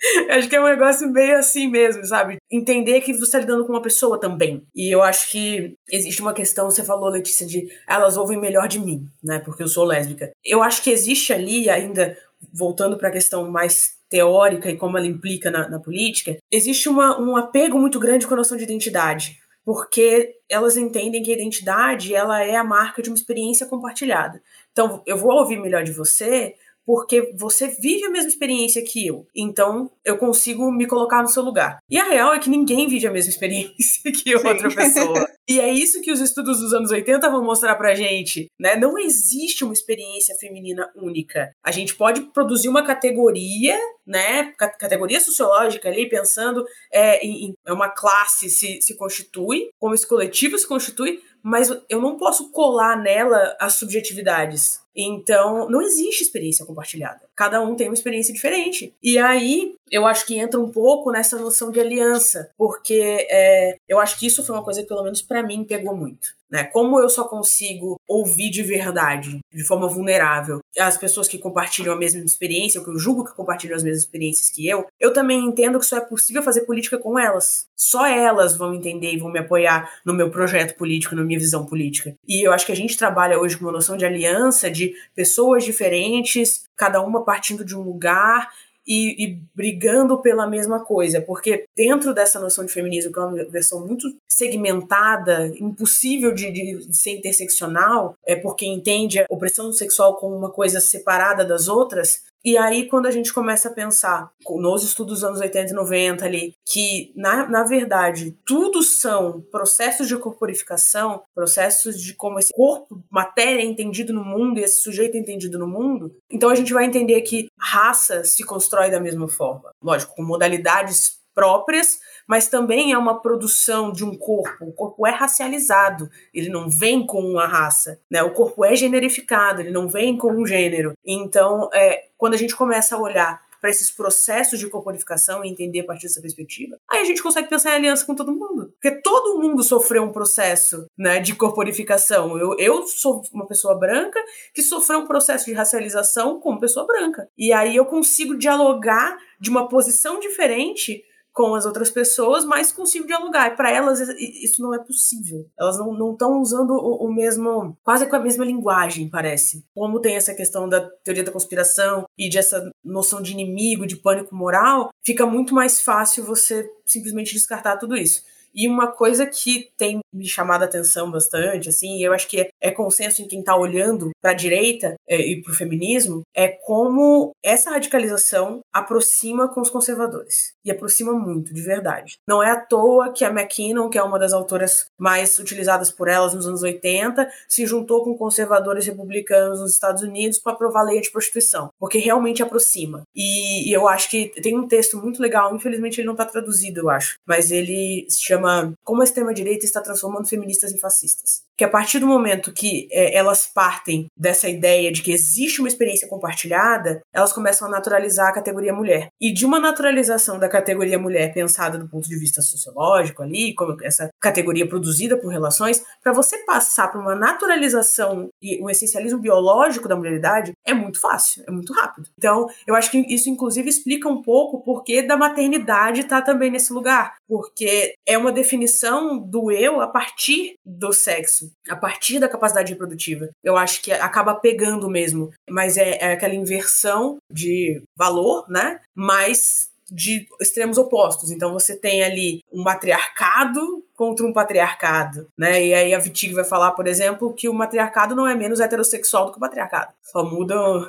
[0.30, 2.36] acho que é um negócio meio assim mesmo, sabe?
[2.50, 4.62] Entender que você está lidando com uma pessoa também.
[4.74, 8.78] E eu acho que existe uma questão, você falou, Letícia, de elas ouvem melhor de
[8.78, 9.38] mim, né?
[9.38, 10.30] Porque eu sou lésbica.
[10.44, 12.16] Eu acho que existe ali ainda,
[12.52, 17.20] voltando para a questão mais teórica e como ela implica na, na política, existe uma,
[17.20, 22.14] um apego muito grande com a noção de identidade porque elas entendem que a identidade
[22.14, 24.40] ela é a marca de uma experiência compartilhada.
[24.72, 26.54] Então, eu vou ouvir melhor de você
[26.88, 29.26] porque você vive a mesma experiência que eu.
[29.36, 31.80] Então, eu consigo me colocar no seu lugar.
[31.90, 34.76] E a real é que ninguém vive a mesma experiência que outra Sim.
[34.76, 35.28] pessoa.
[35.46, 38.74] e é isso que os estudos dos anos 80 vão mostrar pra gente, né?
[38.74, 41.52] Não existe uma experiência feminina única.
[41.62, 44.50] A gente pode produzir uma categoria, né?
[44.56, 50.08] Categoria sociológica ali, pensando é, em, em é uma classe se, se constitui, como esse
[50.08, 54.80] coletivo se constitui, mas eu não posso colar nela as subjetividades.
[54.94, 57.20] Então, não existe experiência compartilhada.
[57.34, 58.94] Cada um tem uma experiência diferente.
[59.02, 63.98] E aí, eu acho que entra um pouco nessa noção de aliança, porque é, eu
[63.98, 66.36] acho que isso foi uma coisa que, pelo menos para mim, pegou muito.
[66.50, 66.64] Né?
[66.64, 71.98] Como eu só consigo ouvir de verdade, de forma vulnerável, as pessoas que compartilham a
[71.98, 75.44] mesma experiência, ou que eu julgo que compartilham as mesmas experiências que eu, eu também
[75.44, 77.66] entendo que só é possível fazer política com elas.
[77.76, 81.66] Só elas vão entender e vão me apoiar no meu projeto político, na minha visão
[81.66, 82.14] política.
[82.26, 85.64] E eu acho que a gente trabalha hoje com uma noção de aliança, de pessoas
[85.64, 88.48] diferentes, cada uma partindo de um lugar
[88.88, 93.44] e, e, brigando pela mesma coisa, porque dentro dessa noção de feminismo, que é uma
[93.44, 100.34] versão muito segmentada, impossível de, de, ser interseccional, é porque entende a opressão sexual como
[100.34, 105.20] uma coisa separada das outras, e aí, quando a gente começa a pensar nos estudos
[105.20, 111.22] dos anos 80 e 90 ali, que na, na verdade tudo são processos de corporificação,
[111.34, 115.58] processos de como esse corpo, matéria é entendido no mundo e esse sujeito é entendido
[115.58, 119.70] no mundo, então a gente vai entender que raça se constrói da mesma forma.
[119.82, 121.98] Lógico, com modalidades próprias,
[122.28, 124.66] mas também é uma produção de um corpo.
[124.66, 128.22] O corpo é racializado, ele não vem com uma raça, né?
[128.22, 130.92] O corpo é generificado, ele não vem com um gênero.
[131.04, 135.80] Então, é, quando a gente começa a olhar para esses processos de corporificação e entender
[135.80, 138.72] a partir dessa perspectiva, aí a gente consegue pensar em aliança com todo mundo.
[138.80, 142.38] Porque todo mundo sofreu um processo né, de corporificação.
[142.38, 144.22] Eu, eu sou uma pessoa branca
[144.54, 147.28] que sofreu um processo de racialização como pessoa branca.
[147.36, 151.04] E aí eu consigo dialogar de uma posição diferente
[151.38, 153.46] com as outras pessoas, mas consigo dialogar.
[153.46, 155.46] E para elas isso não é possível.
[155.56, 159.64] Elas não estão usando o, o, mesmo, quase com a mesma linguagem, parece.
[159.72, 164.34] Como tem essa questão da teoria da conspiração e dessa noção de inimigo, de pânico
[164.34, 168.24] moral, fica muito mais fácil você simplesmente descartar tudo isso.
[168.54, 172.48] E uma coisa que tem me chamado a atenção bastante, assim, eu acho que é,
[172.60, 176.48] é consenso em quem está olhando para a direita é, e para o feminismo, é
[176.48, 180.54] como essa radicalização aproxima com os conservadores.
[180.64, 182.16] E aproxima muito, de verdade.
[182.26, 186.08] Não é à toa que a McKinnon, que é uma das autoras mais utilizadas por
[186.08, 190.84] elas nos anos 80, se juntou com conservadores republicanos nos Estados Unidos para aprovar a
[190.84, 191.70] lei de prostituição.
[191.78, 193.02] Porque realmente aproxima.
[193.14, 196.80] E, e eu acho que tem um texto muito legal, infelizmente ele não está traduzido,
[196.80, 198.37] eu acho, mas ele se chama
[198.84, 201.42] Como a extrema-direita está transformando feministas em fascistas.
[201.56, 205.68] Que a partir do momento que é, elas partem dessa ideia de que existe uma
[205.68, 209.08] experiência compartilhada, elas começam a naturalizar a categoria mulher.
[209.20, 213.76] E de uma naturalização da categoria mulher pensada do ponto de vista sociológico ali, como
[213.82, 219.88] essa categoria produzida por relações, para você passar para uma naturalização e um essencialismo biológico
[219.88, 222.08] da mulheridade, é muito fácil, é muito rápido.
[222.16, 226.32] Então, eu acho que isso inclusive explica um pouco o porquê da maternidade estar tá
[226.32, 232.18] também nesse lugar, porque é uma definição do eu a partir do sexo, a partir
[232.18, 233.28] da capacidade reprodutiva.
[233.42, 238.80] Eu acho que acaba pegando mesmo, mas é, é aquela inversão de valor, né?
[238.94, 241.30] Mas de extremos opostos.
[241.30, 245.64] Então você tem ali um matriarcado contra um patriarcado, né?
[245.64, 249.26] E aí a Wittig vai falar, por exemplo, que o matriarcado não é menos heterossexual
[249.26, 249.92] do que o patriarcado.
[250.02, 250.86] Só mudam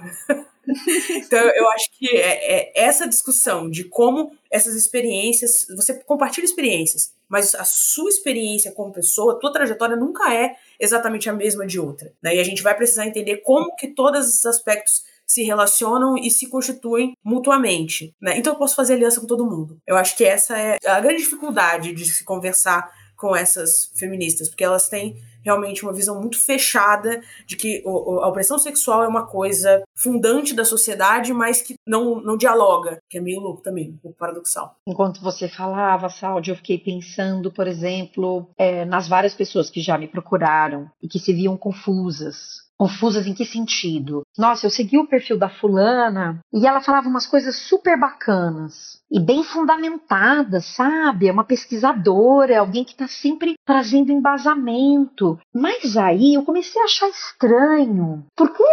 [1.09, 7.13] então, eu acho que é, é, essa discussão de como essas experiências, você compartilha experiências,
[7.27, 11.79] mas a sua experiência como pessoa, a tua trajetória nunca é exatamente a mesma de
[11.79, 12.13] outra.
[12.21, 12.35] Né?
[12.35, 16.49] E a gente vai precisar entender como que todos esses aspectos se relacionam e se
[16.49, 18.13] constituem mutuamente.
[18.19, 18.37] Né?
[18.37, 19.77] Então eu posso fazer aliança com todo mundo.
[19.85, 24.63] Eu acho que essa é a grande dificuldade de se conversar com essas feministas, porque
[24.63, 29.83] elas têm realmente uma visão muito fechada de que a opressão sexual é uma coisa
[29.95, 34.17] fundante da sociedade, mas que não, não dialoga, que é meio louco também, um pouco
[34.17, 34.75] paradoxal.
[34.87, 39.97] Enquanto você falava, Saldi, eu fiquei pensando, por exemplo, é, nas várias pessoas que já
[39.97, 44.21] me procuraram e que se viam confusas Confusas em que sentido?
[44.37, 49.19] Nossa, eu segui o perfil da fulana e ela falava umas coisas super bacanas e
[49.19, 51.27] bem fundamentadas, sabe?
[51.27, 55.37] É uma pesquisadora, é alguém que está sempre trazendo embasamento.
[55.53, 58.63] Mas aí eu comecei a achar estranho, porque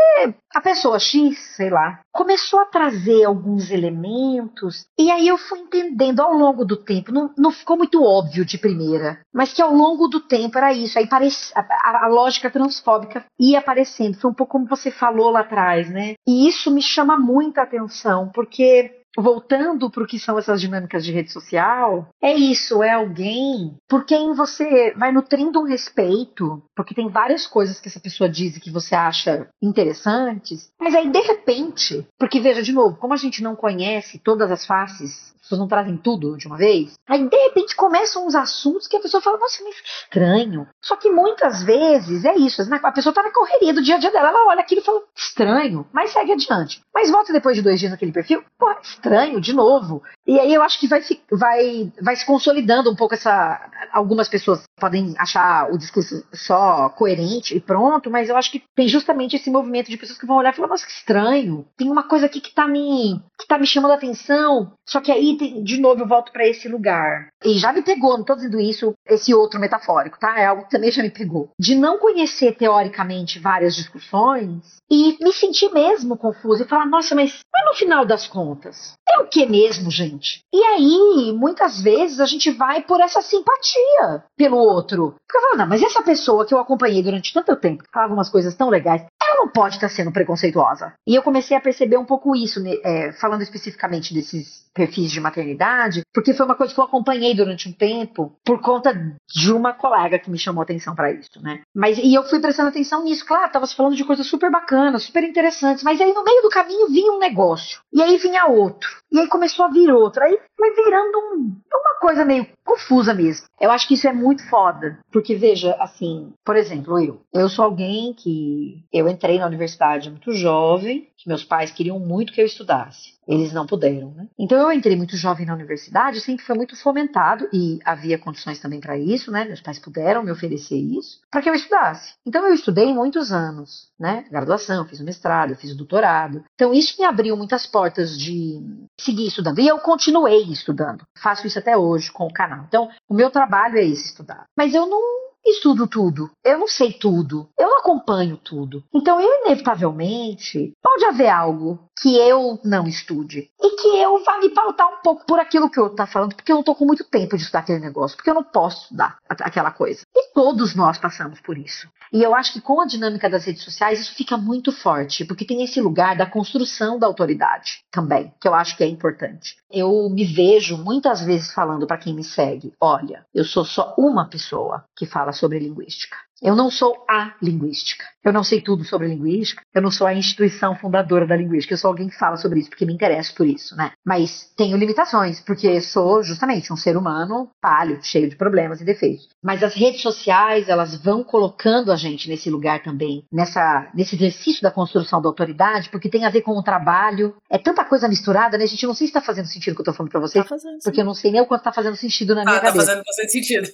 [0.55, 6.20] a pessoa X, sei lá, começou a trazer alguns elementos e aí eu fui entendendo
[6.20, 10.07] ao longo do tempo, não, não ficou muito óbvio de primeira, mas que ao longo
[10.07, 10.99] do tempo era isso.
[10.99, 14.20] Aí parece, a, a lógica transfóbica ia aparecer acontecendo.
[14.20, 16.14] Foi um pouco como você falou lá atrás, né?
[16.26, 21.12] E isso me chama muita atenção, porque voltando para o que são essas dinâmicas de
[21.12, 27.09] rede social, é isso, é alguém por quem você vai nutrindo um respeito, porque tem
[27.09, 32.07] várias coisas que essa pessoa diz e que você acha interessantes, mas aí de repente,
[32.19, 35.97] porque veja de novo, como a gente não conhece todas as faces pessoas não trazem
[35.97, 36.94] tudo de uma vez.
[37.09, 40.66] Aí, de repente, começam uns assuntos que a pessoa fala, nossa, mas estranho.
[40.80, 42.62] Só que muitas vezes é isso.
[42.62, 45.03] A pessoa tá na correria do dia a dia dela, ela olha aquilo e fala,
[45.14, 46.80] estranho, mas segue adiante.
[46.94, 50.03] Mas volta depois de dois dias naquele perfil, pô, estranho, de novo.
[50.26, 53.61] E aí eu acho que vai, vai, vai se consolidando um pouco essa.
[53.92, 58.88] Algumas pessoas podem achar o discurso só coerente e pronto, mas eu acho que tem
[58.88, 61.66] justamente esse movimento de pessoas que vão olhar e falar, nossa, que estranho.
[61.76, 64.72] Tem uma coisa aqui que tá me, que tá me chamando a atenção.
[64.84, 67.28] Só que aí, tem, de novo, eu volto para esse lugar.
[67.45, 70.39] E já me pegou, não tô dizendo isso, esse outro metafórico, tá?
[70.39, 71.51] É algo que também já me pegou.
[71.59, 77.41] De não conhecer teoricamente várias discussões e me sentir mesmo confuso e falar, nossa, mas,
[77.53, 80.41] mas no final das contas, é o que mesmo, gente?
[80.53, 85.14] E aí, muitas vezes, a gente vai por essa simpatia pelo outro.
[85.26, 88.14] Porque eu falo, não, mas essa pessoa que eu acompanhei durante tanto tempo, que falava
[88.14, 89.05] umas coisas tão legais,
[89.37, 90.95] não pode estar sendo preconceituosa.
[91.07, 95.20] E eu comecei a perceber um pouco isso, né, é, falando especificamente desses perfis de
[95.20, 98.93] maternidade, porque foi uma coisa que eu acompanhei durante um tempo por conta
[99.26, 101.62] de uma colega que me chamou atenção para isso, né?
[101.74, 105.05] Mas e eu fui prestando atenção nisso, claro, tava se falando de coisas super bacanas,
[105.05, 108.91] super interessantes, mas aí no meio do caminho vinha um negócio, e aí vinha outro,
[109.11, 113.47] e aí começou a vir outro, aí foi virando um, uma coisa meio confusa mesmo.
[113.59, 117.64] Eu acho que isso é muito foda, porque veja, assim, por exemplo, eu, eu sou
[117.64, 122.47] alguém que eu entrei na universidade muito jovem, que meus pais queriam muito que eu
[122.47, 123.16] estudasse.
[123.27, 124.29] Eles não puderam, né?
[124.39, 128.79] Então eu entrei muito jovem na universidade, sempre foi muito fomentado e havia condições também
[128.79, 129.45] para isso, né?
[129.45, 132.14] Meus pais puderam me oferecer isso para que eu estudasse.
[132.24, 134.24] Então eu estudei muitos anos, né?
[134.31, 136.45] Graduação, fiz o mestrado, fiz o doutorado.
[136.55, 138.61] Então isso me abriu muitas portas de
[139.01, 141.05] seguir estudando e eu continuei estudando.
[141.20, 142.64] Faço isso até hoje com o canal.
[142.68, 144.47] Então o meu trabalho é esse estudar.
[144.57, 148.82] Mas eu não estudo tudo, eu não sei tudo, eu não acompanho tudo.
[148.94, 154.51] Então, eu, inevitavelmente, pode haver algo que eu não estude e que eu vá me
[154.51, 157.05] pautar um pouco por aquilo que eu estou falando, porque eu não estou com muito
[157.05, 160.03] tempo de estudar aquele negócio, porque eu não posso estudar aquela coisa.
[160.14, 161.89] E todos nós passamos por isso.
[162.12, 165.45] E eu acho que com a dinâmica das redes sociais isso fica muito forte, porque
[165.45, 169.57] tem esse lugar da construção da autoridade também, que eu acho que é importante.
[169.71, 174.29] Eu me vejo muitas vezes falando para quem me segue: olha, eu sou só uma
[174.29, 176.17] pessoa que fala sobre linguística.
[176.43, 178.05] Eu não sou a linguística.
[178.22, 179.62] Eu não sei tudo sobre linguística.
[179.74, 181.74] Eu não sou a instituição fundadora da linguística.
[181.74, 183.93] Eu sou alguém que fala sobre isso porque me interesso por isso, né?
[184.05, 189.28] Mas tenho limitações, porque sou justamente um ser humano falho, cheio de problemas e defeitos.
[189.43, 194.62] Mas as redes sociais, elas vão colocando a gente nesse lugar também, nessa, nesse exercício
[194.62, 197.34] da construção da autoridade, porque tem a ver com o trabalho.
[197.49, 198.64] É tanta coisa misturada, né?
[198.64, 200.45] A gente não sei se está fazendo sentido o que eu estou falando para vocês.
[200.45, 202.61] Tá fazendo, porque eu não sei nem o quanto está fazendo sentido na minha ah,
[202.61, 202.87] cabeça.
[202.87, 203.68] Tá fazendo bastante sentido.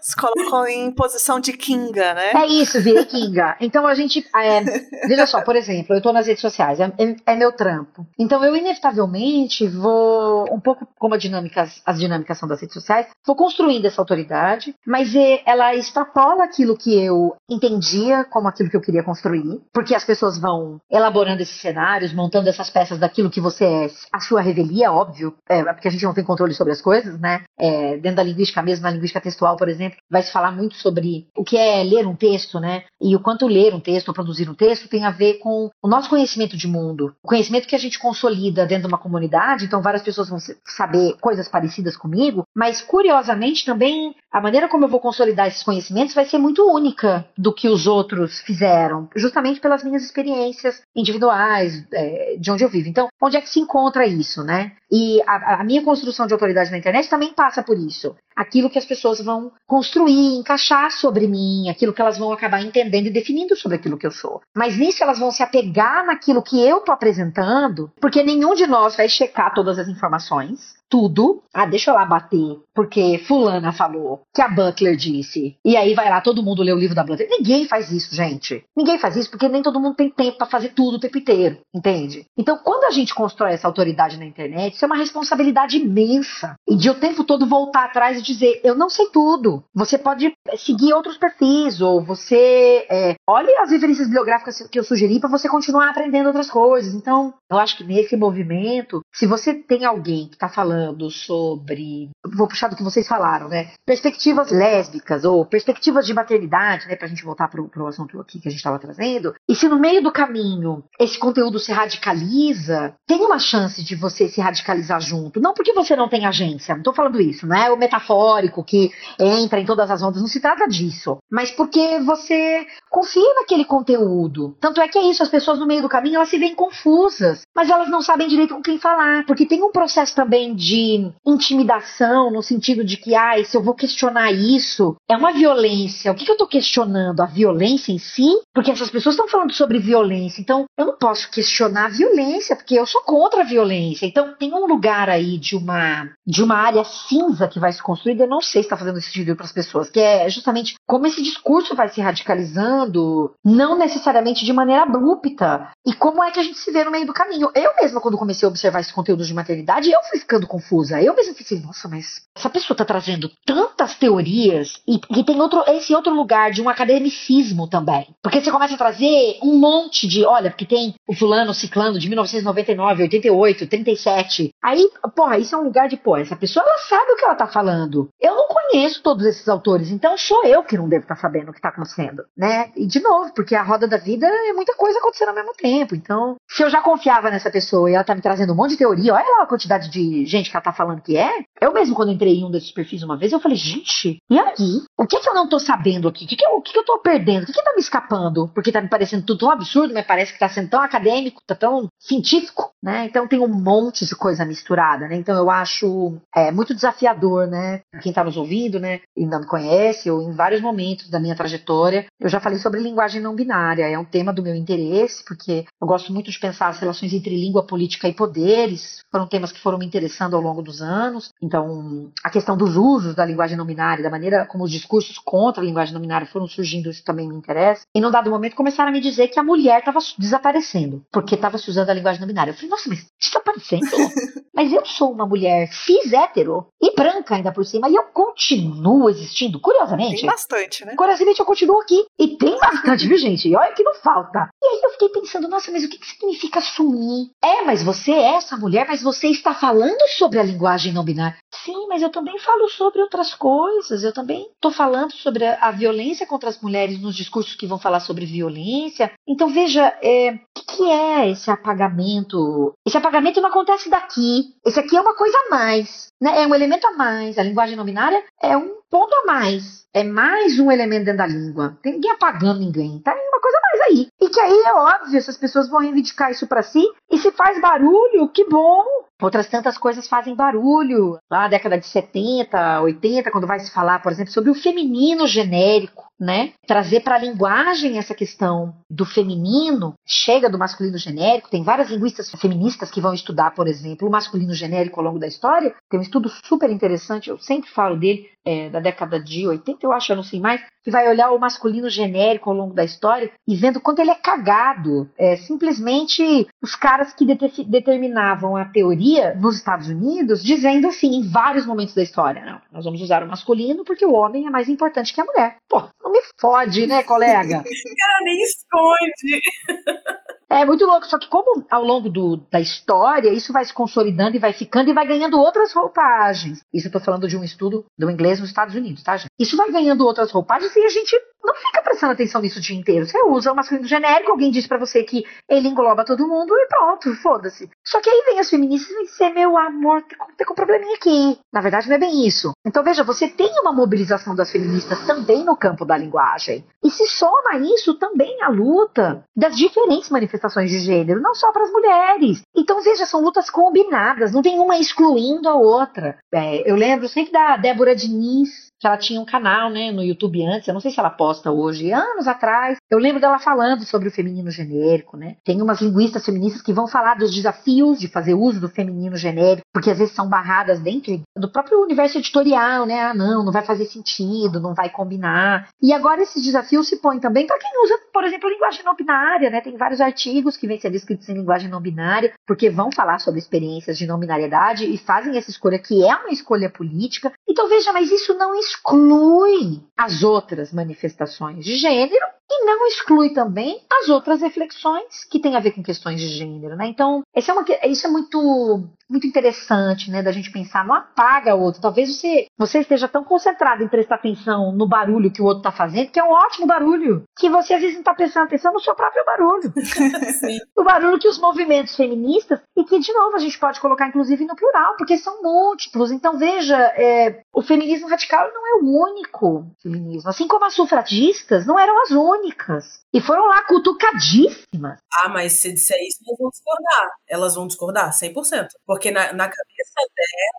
[0.00, 2.32] Se colocou em posição de King Kinga, né?
[2.34, 3.56] É isso, virei Kinga.
[3.60, 4.24] Então a gente.
[4.36, 4.60] É,
[5.08, 8.06] veja só, por exemplo, eu estou nas redes sociais, é, é, é, meu trampo.
[8.18, 13.06] Então eu, inevitavelmente, vou, um pouco como a dinâmicas, as dinâmicas são das redes sociais,
[13.26, 18.76] vou construindo essa autoridade, mas é, ela extrapola aquilo que eu entendia como aquilo que
[18.76, 23.40] eu queria construir, porque as pessoas vão elaborando esses cenários, montando essas peças daquilo que
[23.40, 26.82] você é, a sua revelia, óbvio, é, porque a gente não tem controle sobre as
[26.82, 27.44] coisas, né?
[27.58, 31.28] É, dentro da linguística mesmo, na linguística textual, por exemplo, vai se falar muito sobre
[31.36, 32.84] o que é ler um texto, né?
[33.00, 35.88] E o quanto ler um texto ou produzir um texto tem a ver com o
[35.88, 39.64] nosso conhecimento de mundo, o conhecimento que a gente consolida dentro de uma comunidade.
[39.64, 44.88] Então, várias pessoas vão saber coisas parecidas comigo, mas curiosamente também a maneira como eu
[44.88, 49.82] vou consolidar esses conhecimentos vai ser muito única do que os outros fizeram, justamente pelas
[49.82, 52.88] minhas experiências individuais, é, de onde eu vivo.
[52.88, 54.72] Então, onde é que se encontra isso, né?
[54.90, 58.16] E a, a minha construção de autoridade na internet também passa por isso.
[58.34, 63.06] Aquilo que as pessoas vão construir, encaixar sobre mim, aquilo que elas vão acabar entendendo
[63.06, 64.40] e definindo sobre aquilo que eu sou.
[64.56, 68.96] Mas nisso elas vão se apegar naquilo que eu tô apresentando, porque nenhum de nós
[68.96, 71.42] vai checar todas as informações tudo.
[71.54, 75.56] Ah, deixa eu lá bater, porque fulana falou que a Butler disse.
[75.64, 77.28] E aí vai lá todo mundo ler o livro da Butler.
[77.30, 78.64] Ninguém faz isso, gente.
[78.76, 81.58] Ninguém faz isso porque nem todo mundo tem tempo para fazer tudo o tempo inteiro,
[81.74, 82.26] entende?
[82.36, 86.54] Então, quando a gente constrói essa autoridade na internet, isso é uma responsabilidade imensa.
[86.68, 89.62] E de o tempo todo voltar atrás e dizer, eu não sei tudo.
[89.74, 95.20] Você pode seguir outros perfis, ou você é, olhe as referências bibliográficas que eu sugeri
[95.20, 96.94] para você continuar aprendendo outras coisas.
[96.94, 102.10] Então, eu acho que nesse movimento, se você tem alguém que está falando falando sobre.
[102.36, 103.70] Vou puxar do que vocês falaram, né?
[103.84, 106.96] Perspectivas lésbicas ou perspectivas de maternidade, né?
[106.96, 109.34] Pra gente voltar pro, pro assunto aqui que a gente estava trazendo.
[109.48, 114.28] E se no meio do caminho esse conteúdo se radicaliza, tem uma chance de você
[114.28, 115.40] se radicalizar junto.
[115.40, 118.90] Não porque você não tem agência, não tô falando isso, não é o metafórico que
[119.18, 121.18] entra em todas as ondas, não se trata disso.
[121.30, 124.56] Mas porque você confia naquele conteúdo.
[124.60, 127.42] Tanto é que é isso, as pessoas no meio do caminho elas se veem confusas,
[127.54, 131.10] mas elas não sabem direito com quem falar, porque tem um processo também de de
[131.26, 136.12] intimidação, no sentido de que, ai, se eu vou questionar isso, é uma violência.
[136.12, 137.20] O que, que eu estou questionando?
[137.20, 138.28] A violência em si?
[138.54, 142.78] Porque essas pessoas estão falando sobre violência, então eu não posso questionar a violência, porque
[142.78, 144.06] eu sou contra a violência.
[144.06, 148.20] Então tem um lugar aí de uma, de uma área cinza que vai se construir,
[148.20, 151.06] eu não sei se está fazendo esse sentido para as pessoas, que é justamente como
[151.06, 156.42] esse discurso vai se radicalizando, não necessariamente de maneira abrupta, e como é que a
[156.44, 157.50] gente se vê no meio do caminho.
[157.54, 161.02] Eu mesma, quando comecei a observar esse conteúdo de maternidade, eu fui ficando confusa.
[161.02, 165.64] Eu mesma fiquei, nossa, mas essa pessoa está trazendo tantas teorias e, e tem outro,
[165.68, 168.14] esse outro lugar de um academicismo também.
[168.22, 171.98] Porque você começa a trazer um monte de, olha, porque tem o fulano, o ciclano
[171.98, 174.54] de 1999, 88, 37.
[174.62, 177.34] Aí, porra, isso é um lugar de, pô, essa pessoa ela sabe o que ela
[177.34, 178.08] tá falando.
[178.20, 181.50] Eu não conheço todos esses autores, então sou eu que não devo estar tá sabendo
[181.50, 182.70] o que tá acontecendo, né?
[182.76, 185.94] E de novo, porque a roda da vida é muita coisa acontecendo ao mesmo tempo.
[185.94, 188.78] Então, se eu já confiava nessa pessoa e ela tá me trazendo um monte de
[188.78, 191.44] teoria, olha lá a quantidade de gente que ela tá falando que é.
[191.60, 194.82] Eu mesmo, quando entrei em um desses perfis uma vez, eu falei, gente, e aí?
[194.98, 196.24] O que que eu não tô sabendo aqui?
[196.24, 197.42] O que que eu, o que que eu tô perdendo?
[197.42, 198.48] O que que tá me escapando?
[198.54, 201.54] Porque tá me parecendo tudo tão absurdo, mas parece que tá sendo tão acadêmico, tá
[201.54, 203.06] tão científico, né?
[203.06, 205.16] Então tem um monte de coisa misturada, né?
[205.16, 207.80] Então eu acho é, muito desafiador, né?
[208.02, 209.00] Quem tá nos ouvindo, né?
[209.16, 213.20] Não me conhece, ou em vários momentos da minha trajetória, eu já falei sobre linguagem
[213.20, 213.88] não binária.
[213.88, 217.36] É um tema do meu interesse, porque eu gosto muito de pensar as relações entre
[217.36, 219.00] língua, política e poderes.
[219.10, 221.30] Foram temas que foram me interessando ao longo dos anos.
[221.42, 225.62] Então, a questão dos usos da linguagem não binária, da maneira como os discursos contra
[225.62, 227.82] a linguagem não binária foram surgindo, isso também me interessa.
[227.94, 231.58] E num dado momento começaram a me dizer que a mulher estava desaparecendo, porque estava
[231.58, 232.50] se usando a linguagem não binária.
[232.50, 233.86] Eu falei, nossa, mas desaparecendo?
[234.54, 239.08] mas eu sou uma mulher cis hétero e branca ainda por cima, e eu continuo
[239.08, 240.20] existindo, curiosamente.
[240.20, 240.94] Tem bastante, né?
[240.96, 242.04] Curiosamente, eu continuo aqui.
[242.18, 243.48] E tem bastante, viu, gente?
[243.48, 244.50] E olha que não falta.
[244.62, 247.30] E aí eu fiquei pensando, nossa, mas o que, que significa sumir?
[247.42, 251.38] É, mas você é essa mulher, mas você está falando sobre a linguagem não binária.
[251.50, 254.04] Sim, mas eu também falo sobre outras coisas.
[254.04, 257.78] Eu também estou falando sobre a, a, violência contra as mulheres nos discursos que vão
[257.78, 259.10] falar sobre violência.
[259.26, 260.38] Então, veja, é,
[260.76, 262.72] que, é esse apagamento?
[262.86, 264.54] Esse apagamento não acontece daqui.
[264.64, 266.08] Esse aqui é uma coisa a mais.
[266.20, 266.42] Né?
[266.42, 267.38] É um elemento a mais.
[267.38, 269.86] A linguagem não binária é um ponto a mais.
[269.92, 271.78] É mais um elemento dentro da língua.
[271.82, 273.00] Tem ninguém apagando ninguém.
[273.00, 274.08] Tá uma coisa a mais aí.
[274.20, 276.84] E que aí é óbvio, essas pessoas vão reivindicar isso para si.
[277.10, 278.84] E se faz barulho, que bom.
[279.20, 281.18] Outras tantas coisas fazem barulho.
[281.30, 285.26] Lá na década de 70, 80, quando vai se falar, por exemplo, sobre o feminino
[285.26, 286.52] genérico, né?
[286.66, 291.48] Trazer para a linguagem essa questão do feminino, chega do masculino genérico.
[291.48, 295.26] Tem várias linguistas feministas que vão estudar, por exemplo, o masculino genérico ao longo da
[295.26, 295.74] história.
[295.88, 299.92] Tem um estudo super interessante, eu sempre falo dele, é, da década de 80, eu
[299.92, 303.30] acho, eu não sei mais, que vai olhar o masculino genérico ao longo da história
[303.46, 305.10] e vendo quanto ele é cagado.
[305.18, 307.26] É, simplesmente os caras que
[307.64, 312.84] determinavam a teoria nos Estados Unidos, dizendo assim, em vários momentos da história, não, nós
[312.84, 315.56] vamos usar o masculino porque o homem é mais importante que a mulher.
[315.68, 317.62] Pô, não me fode, né, colega?
[318.00, 319.40] cara nem esconde.
[320.50, 324.34] É muito louco, só que como ao longo do, da história isso vai se consolidando
[324.34, 326.60] e vai ficando e vai ganhando outras roupagens.
[326.74, 329.30] Isso eu tô falando de um estudo do inglês nos Estados Unidos, tá, gente?
[329.38, 332.76] Isso vai ganhando outras roupagens e a gente não fica prestando atenção nisso o dia
[332.76, 333.06] inteiro.
[333.06, 336.66] Você usa o masculino genérico, alguém diz para você que ele engloba todo mundo e
[336.66, 337.70] pronto, foda-se.
[337.86, 340.02] Só que aí vem as feministas e dizem, meu amor,
[340.36, 341.38] tem com um probleminha aqui.
[341.52, 342.52] Na verdade, não é bem isso.
[342.66, 346.64] Então, veja, você tem uma mobilização das feministas também no campo da linguagem.
[346.84, 351.64] E se soma isso também a luta das diferentes manifestações de gênero, não só para
[351.64, 352.42] as mulheres.
[352.54, 356.18] Então, veja, são lutas combinadas, não tem uma excluindo a outra.
[356.32, 360.42] É, eu lembro sempre da Débora Diniz, que ela tinha um canal, né, no YouTube
[360.46, 362.78] antes, eu não sei se ela posta hoje, anos atrás.
[362.90, 365.36] Eu lembro dela falando sobre o feminino genérico, né?
[365.44, 369.66] Tem umas linguistas feministas que vão falar dos desafios de fazer uso do feminino genérico,
[369.72, 373.02] porque às vezes são barradas dentro do próprio universo editorial, né?
[373.02, 375.68] Ah, não, não vai fazer sentido, não vai combinar.
[375.82, 379.50] E agora esses desafios se põem também para quem usa, por exemplo, linguagem não binária,
[379.50, 379.60] né?
[379.60, 383.40] Tem vários artigos que vêm sendo escritos em linguagem não binária, porque vão falar sobre
[383.40, 387.30] experiências de não binariedade e fazem essa escolha que é uma escolha política.
[387.48, 393.80] Então veja, mas isso não exclui as outras manifestações de gênero e não exclui também
[393.88, 396.86] as outras reflexões que têm a ver com questões de gênero, né?
[396.86, 401.60] Então, é uma, isso é muito, muito interessante, né, da gente pensar, não apaga o
[401.60, 401.80] outro.
[401.80, 405.70] Talvez você, você esteja tão concentrado em prestar atenção no barulho que o outro está
[405.70, 408.80] fazendo, que é um ótimo barulho, que você às vezes não está prestando atenção no
[408.80, 409.72] seu próprio barulho.
[410.76, 414.44] o barulho que os movimentos feministas, e que, de novo, a gente pode colocar inclusive
[414.44, 416.10] no plural, porque são múltiplos.
[416.10, 420.28] Então, veja, é, o feminismo radical não é o único feminismo.
[420.28, 423.00] Assim como as sufragistas não eram as únicas.
[423.12, 425.00] E foram lá cutucadíssimas.
[425.12, 427.10] Ah, mas se disser isso, elas vão discordar.
[427.28, 428.68] Elas vão discordar, 100%.
[428.86, 430.00] Porque na, na cabeça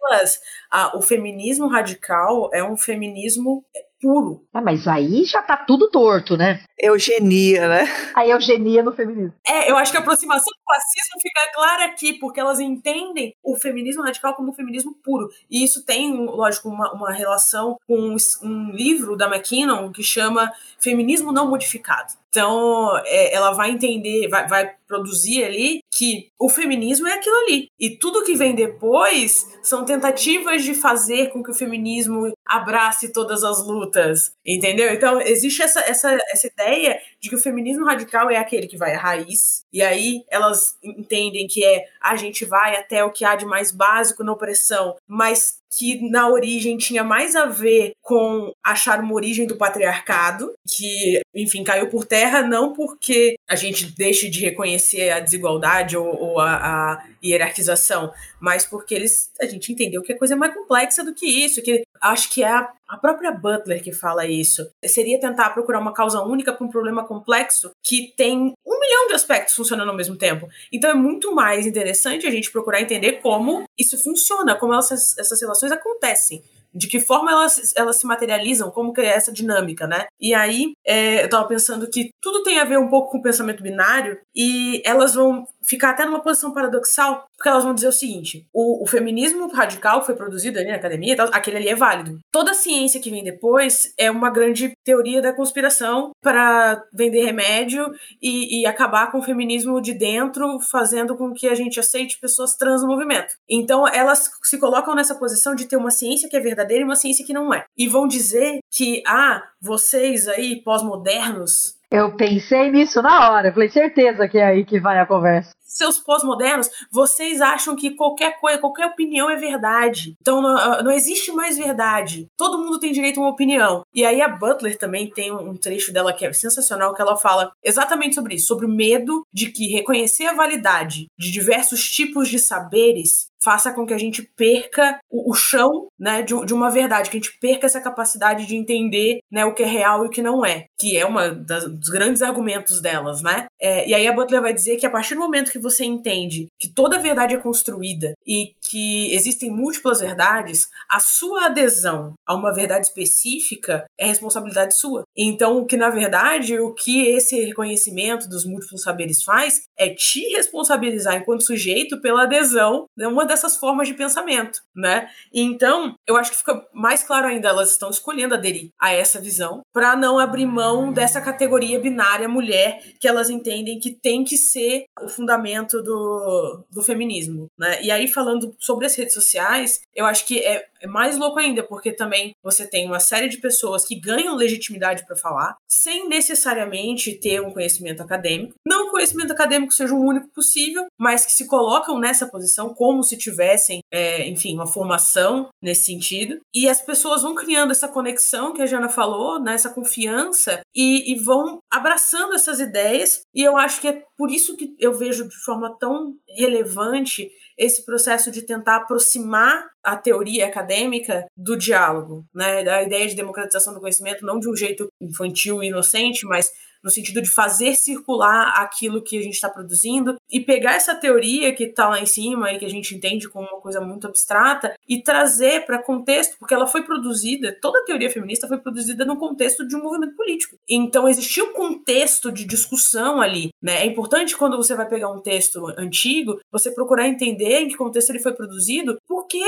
[0.09, 0.39] delas,
[0.69, 3.65] a, o feminismo radical é um feminismo
[4.01, 4.43] puro.
[4.53, 6.61] É, mas aí já tá tudo torto, né?
[6.77, 7.85] Eugenia, né?
[8.15, 9.33] A eugenia no feminismo.
[9.47, 13.55] É, eu acho que a aproximação do fascismo fica clara aqui, porque elas entendem o
[13.55, 15.29] feminismo radical como um feminismo puro.
[15.49, 21.31] E isso tem, lógico, uma, uma relação com um livro da McKinnon que chama Feminismo
[21.31, 22.20] Não Modificado.
[22.31, 27.67] Então, é, ela vai entender, vai, vai produzir ali que o feminismo é aquilo ali.
[27.77, 33.43] E tudo que vem depois são tentativas de fazer com que o feminismo abrace todas
[33.43, 34.93] as lutas, entendeu?
[34.93, 38.95] Então, existe essa, essa, essa ideia de que o feminismo radical é aquele que vai
[38.95, 43.35] à raiz, e aí elas entendem que é a gente vai até o que há
[43.35, 48.99] de mais básico na opressão, mas que na origem tinha mais a ver com achar
[48.99, 54.41] uma origem do patriarcado, que, enfim, caiu por terra não porque a gente deixe de
[54.41, 60.11] reconhecer a desigualdade ou, ou a, a, hierarquização, mas porque eles a gente entendeu que
[60.11, 63.31] a coisa é mais complexa do que isso, que acho que é a, a própria
[63.31, 64.69] Butler que fala isso.
[64.85, 69.13] Seria tentar procurar uma causa única para um problema complexo que tem um milhão de
[69.13, 70.47] aspectos funcionando ao mesmo tempo.
[70.73, 75.39] Então é muito mais interessante a gente procurar entender como isso funciona, como essas, essas
[75.39, 80.05] relações acontecem de que forma elas, elas se materializam, como que é essa dinâmica, né?
[80.19, 83.21] E aí, é, eu tava pensando que tudo tem a ver um pouco com o
[83.21, 87.93] pensamento binário e elas vão ficar até numa posição paradoxal, porque elas vão dizer o
[87.93, 92.19] seguinte: o, o feminismo radical foi produzido ali na academia, tal, aquele ali é válido.
[92.31, 97.91] Toda a ciência que vem depois é uma grande teoria da conspiração para vender remédio
[98.21, 102.55] e, e, acabar com o feminismo de dentro, fazendo com que a gente aceite pessoas
[102.55, 103.33] trans no movimento.
[103.49, 106.95] Então elas se colocam nessa posição de ter uma ciência que é verdadeira e uma
[106.95, 107.65] ciência que não é.
[107.77, 114.25] E vão dizer que, ah, vocês aí, pós-modernos, eu pensei nisso na hora, falei, certeza
[114.25, 115.51] que é aí que vai a conversa.
[115.73, 120.15] Seus pós-modernos, vocês acham que qualquer coisa, qualquer opinião é verdade.
[120.19, 122.27] Então não, ah, não, existe mais verdade.
[122.37, 123.83] Todo mundo tem direito a uma opinião.
[123.93, 127.53] E aí a Butler também tem um trecho dela que é sensacional, que ela fala
[127.63, 132.37] exatamente sobre isso, sobre o medo de que reconhecer a validade de diversos tipos de
[132.37, 137.09] saberes faça com que a gente perca o, o chão né, de, de, uma verdade,
[137.09, 140.09] que a gente perca essa capacidade de entender né, o que é real e o
[140.09, 141.05] que não é, que é
[141.35, 143.45] das, dos grandes argumentos delas, né?
[143.59, 146.47] É, e aí a Butler vai dizer que a partir do momento que você entende
[146.59, 152.53] que toda verdade é construída e que existem múltiplas verdades, a sua adesão a uma
[152.53, 155.03] verdade específica é responsabilidade sua.
[155.15, 161.15] Então, que na verdade, o que esse reconhecimento dos múltiplos saberes faz é te responsabilizar
[161.15, 165.09] enquanto sujeito pela adesão a uma dessas formas de pensamento, né?
[165.33, 169.61] Então, eu acho que fica mais claro ainda, elas estão escolhendo aderir a essa visão
[169.73, 174.85] para não abrir mão dessa categoria binária mulher que elas entendem que tem que ser
[175.01, 175.50] o fundamento
[175.83, 177.81] do, do feminismo, né?
[177.83, 181.63] E aí, falando sobre as redes sociais, eu acho que é, é mais louco ainda,
[181.63, 187.13] porque também você tem uma série de pessoas que ganham legitimidade para falar, sem necessariamente
[187.15, 188.55] ter um conhecimento acadêmico.
[188.65, 193.03] Não o conhecimento acadêmico seja o único possível, mas que se colocam nessa posição como
[193.03, 196.39] se tivessem, é, enfim, uma formação nesse sentido.
[196.53, 201.13] E as pessoas vão criando essa conexão que a Jana falou, né, essa confiança, e,
[201.13, 203.21] e vão abraçando essas ideias.
[203.33, 208.31] E eu acho que é por isso que eu vejo forma tão relevante esse processo
[208.31, 214.25] de tentar aproximar a teoria acadêmica do diálogo, né, da ideia de democratização do conhecimento,
[214.25, 216.51] não de um jeito infantil e inocente, mas
[216.83, 221.53] no sentido de fazer circular aquilo que a gente está produzindo e pegar essa teoria
[221.53, 224.73] que está lá em cima e que a gente entende como uma coisa muito abstrata
[224.87, 229.17] e trazer para contexto, porque ela foi produzida, toda a teoria feminista foi produzida no
[229.17, 230.57] contexto de um movimento político.
[230.69, 233.81] Então existia um contexto de discussão ali, né?
[233.81, 238.09] É importante quando você vai pegar um texto antigo, você procurar entender em que contexto
[238.09, 239.41] ele foi produzido, porque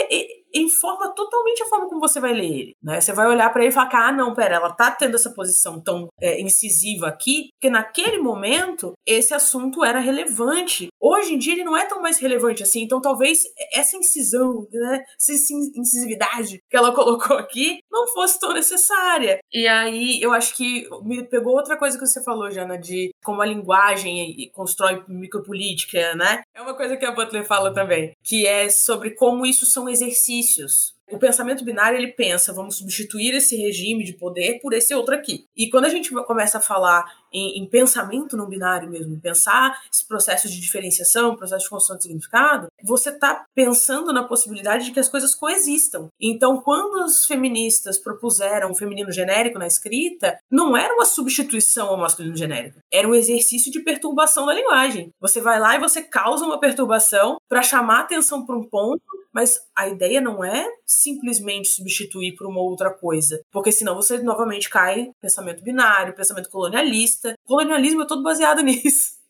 [0.54, 3.02] informa totalmente a forma como você vai ler ele, né?
[3.02, 5.82] Você vai olhar para ele e falar, ah, não, pera, ela tá tendo essa posição
[5.82, 10.88] tão é, incisiva aqui, porque naquele momento esse assunto era relevante.
[11.02, 13.44] Hoje em dia ele não é tão mais relevante assim, então talvez
[13.74, 19.40] essa incisão, né, essa incisividade que ela colocou aqui não fosse tão necessária.
[19.52, 23.42] E aí eu acho que me pegou outra coisa que você falou, Jana, de como
[23.42, 26.44] a linguagem constrói micropolítica, né?
[26.54, 30.43] É uma coisa que a Butler fala também, que é sobre como isso são exercícios
[30.44, 35.14] benefícios o pensamento binário ele pensa, vamos substituir esse regime de poder por esse outro
[35.14, 35.46] aqui.
[35.56, 40.08] E quando a gente começa a falar em, em pensamento não binário mesmo, pensar esse
[40.08, 45.00] processo de diferenciação, processo de construção de significado, você está pensando na possibilidade de que
[45.00, 46.08] as coisas coexistam.
[46.22, 51.98] Então, quando as feministas propuseram o feminino genérico na escrita, não era uma substituição ao
[51.98, 55.10] masculino genérico, era um exercício de perturbação da linguagem.
[55.20, 59.60] Você vai lá e você causa uma perturbação para chamar atenção para um ponto mas
[59.76, 65.12] a ideia não é simplesmente substituir por uma outra coisa, porque senão você novamente cai
[65.22, 67.36] pensamento binário, pensamento colonialista.
[67.46, 69.24] O colonialismo é todo baseado nisso.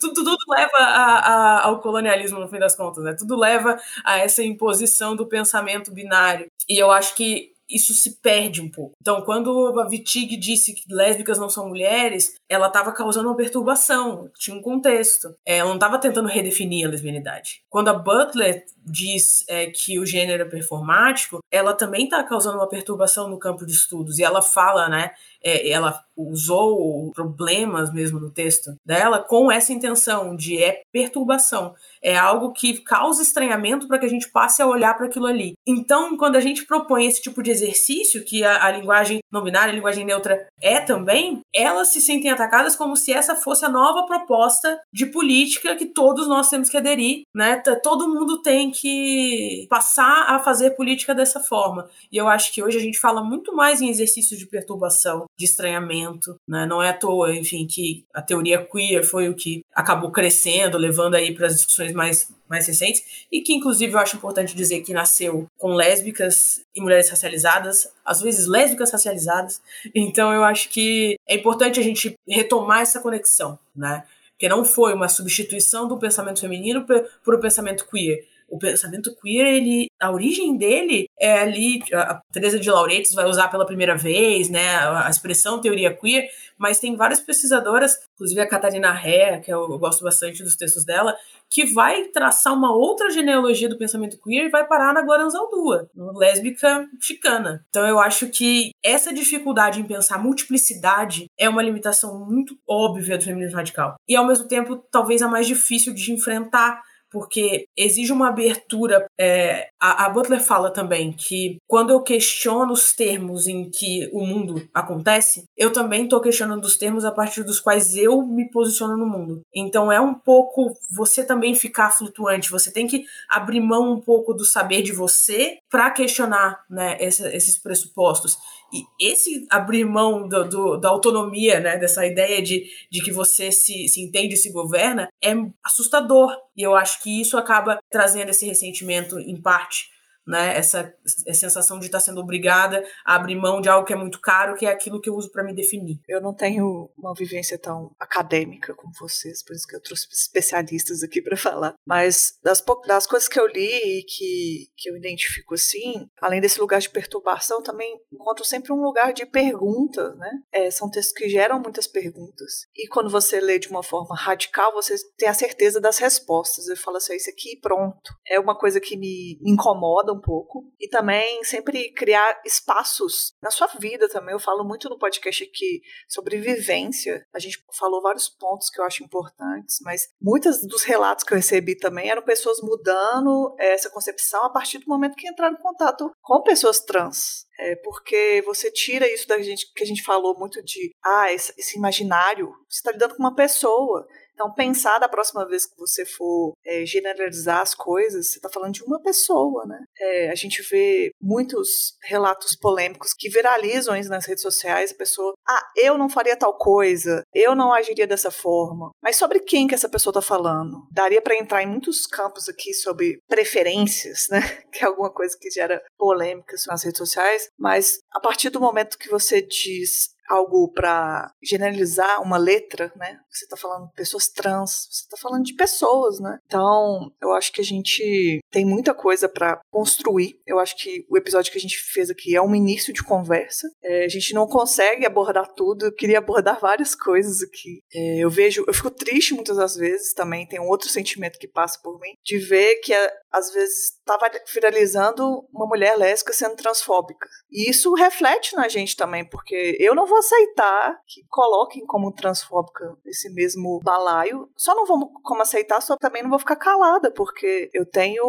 [0.00, 3.14] tudo, tudo leva a, a, ao colonialismo no fim das contas, né?
[3.18, 6.46] Tudo leva a essa imposição do pensamento binário.
[6.68, 8.94] E eu acho que isso se perde um pouco.
[9.00, 9.50] Então, quando
[9.80, 14.62] a Wittig disse que lésbicas não são mulheres, ela estava causando uma perturbação, tinha um
[14.62, 15.34] contexto.
[15.46, 17.62] É, ela não estava tentando redefinir a lesbianidade.
[17.68, 22.68] Quando a Butler diz é, que o gênero é performático, ela também está causando uma
[22.68, 24.18] perturbação no campo de estudos.
[24.18, 25.12] E ela fala, né,
[25.44, 32.16] é, ela usou problemas mesmo no texto dela com essa intenção de é perturbação, é
[32.16, 35.54] algo que causa estranhamento para que a gente passe a olhar para aquilo ali.
[35.66, 39.72] Então, quando a gente propõe esse tipo de exercício, que a, a linguagem não binária,
[39.72, 44.06] a linguagem neutra é também, elas se sentem atacadas como se essa fosse a nova
[44.06, 47.60] proposta de política que todos nós temos que aderir, né?
[47.82, 51.88] Todo mundo tem que passar a fazer política dessa forma.
[52.12, 55.44] E eu acho que hoje a gente fala muito mais em exercícios de perturbação, de
[55.44, 56.66] estranhamento, né?
[56.66, 61.14] Não é à toa, enfim, que a teoria queer foi o que acabou crescendo, levando
[61.14, 64.92] aí para as discussões mais mais recentes, e que inclusive eu acho importante dizer que
[64.92, 69.60] nasceu com lésbicas e mulheres racializadas, às vezes lésbicas racializadas.
[69.94, 74.04] Então eu acho que é importante a gente retomar essa conexão, né?
[74.32, 76.84] Porque não foi uma substituição do pensamento feminino
[77.24, 82.58] por o pensamento queer o pensamento queer, ele, a origem dele é ali, a Teresa
[82.58, 87.20] de Lauretis vai usar pela primeira vez, né, a expressão teoria queer, mas tem várias
[87.20, 91.16] pesquisadoras, inclusive a Catarina Ré, que eu, eu gosto bastante dos textos dela,
[91.50, 95.88] que vai traçar uma outra genealogia do pensamento queer e vai parar na Glória Anzaldúa,
[96.14, 97.64] lésbica chicana.
[97.70, 103.24] Então eu acho que essa dificuldade em pensar multiplicidade é uma limitação muito óbvia do
[103.24, 103.94] feminismo radical.
[104.08, 106.82] E ao mesmo tempo, talvez a mais difícil de enfrentar
[107.14, 109.06] porque exige uma abertura.
[109.16, 114.26] É, a, a, Butler fala também que quando eu questiono os termos em que o
[114.26, 118.96] mundo acontece, eu também estou questionando os termos a partir dos quais eu me posiciono
[118.96, 119.42] no mundo.
[119.54, 124.34] Então é um pouco você também ficar flutuante, você tem que abrir mão um pouco
[124.34, 128.36] do saber de você para questionar né, essa, esses pressupostos.
[128.74, 133.52] E esse abrir mão do, do, da autonomia, né, dessa ideia de, de que você
[133.52, 135.32] se, se entende e se governa, é
[135.64, 136.36] assustador.
[136.56, 139.93] E eu acho que isso acaba trazendo esse ressentimento, em parte,
[140.26, 140.56] né?
[140.56, 140.94] Essa,
[141.32, 144.66] sensação de estar sendo obrigada a abrir mão de algo que é muito caro, que
[144.66, 146.00] é aquilo que eu uso para me definir.
[146.08, 151.02] Eu não tenho uma vivência tão acadêmica como vocês, por isso que eu trouxe especialistas
[151.02, 151.74] aqui para falar.
[151.86, 156.60] Mas das, das coisas que eu li e que, que eu identifico assim, além desse
[156.60, 160.30] lugar de perturbação, também encontro sempre um lugar de pergunta, né?
[160.52, 162.66] É, são textos que geram muitas perguntas.
[162.74, 166.68] E quando você lê de uma forma radical, você tem a certeza das respostas.
[166.68, 168.14] Eu falo assim, ah, isso aqui pronto.
[168.26, 170.64] É uma coisa que me incomoda um pouco.
[170.80, 174.32] E também sempre criar espaços na sua vida também.
[174.32, 177.26] Eu falo muito no podcast aqui sobre vivência.
[177.34, 181.36] A gente falou vários pontos que eu acho importantes, mas muitos dos relatos que eu
[181.36, 186.10] recebi também eram pessoas mudando essa concepção a partir do momento que entraram em contato
[186.22, 187.44] com pessoas trans.
[187.58, 191.76] É porque você tira isso da gente que a gente falou muito de ah, esse
[191.76, 192.48] imaginário.
[192.68, 194.06] Você está lidando com uma pessoa.
[194.34, 198.74] Então, pensar da próxima vez que você for é, generalizar as coisas, você está falando
[198.74, 199.78] de uma pessoa, né?
[199.98, 205.70] É, a gente vê muitos relatos polêmicos que viralizam nas redes sociais, a pessoa, ah,
[205.76, 208.90] eu não faria tal coisa, eu não agiria dessa forma.
[209.02, 210.86] Mas sobre quem que essa pessoa está falando?
[210.90, 214.40] Daria para entrar em muitos campos aqui sobre preferências, né?
[214.74, 218.98] Que é alguma coisa que gera polêmicas nas redes sociais, mas a partir do momento
[218.98, 223.18] que você diz algo para generalizar uma letra, né?
[223.30, 226.38] Você está falando de pessoas trans, você está falando de pessoas, né?
[226.46, 230.40] Então, eu acho que a gente tem muita coisa para construir.
[230.46, 233.68] Eu acho que o episódio que a gente fez aqui é um início de conversa.
[233.82, 235.86] É, a gente não consegue abordar tudo.
[235.86, 237.82] Eu queria abordar várias coisas aqui.
[237.92, 240.46] É, eu vejo, eu fico triste muitas das vezes também.
[240.46, 242.94] Tem um outro sentimento que passa por mim de ver que
[243.30, 247.28] às vezes estava viralizando uma mulher lésbica sendo transfóbica.
[247.50, 252.96] E isso reflete na gente também, porque eu não vou aceitar que coloquem como transfóbica
[253.04, 254.48] esse mesmo balaio.
[254.56, 258.24] Só não vou como aceitar, só também não vou ficar calada, porque eu tenho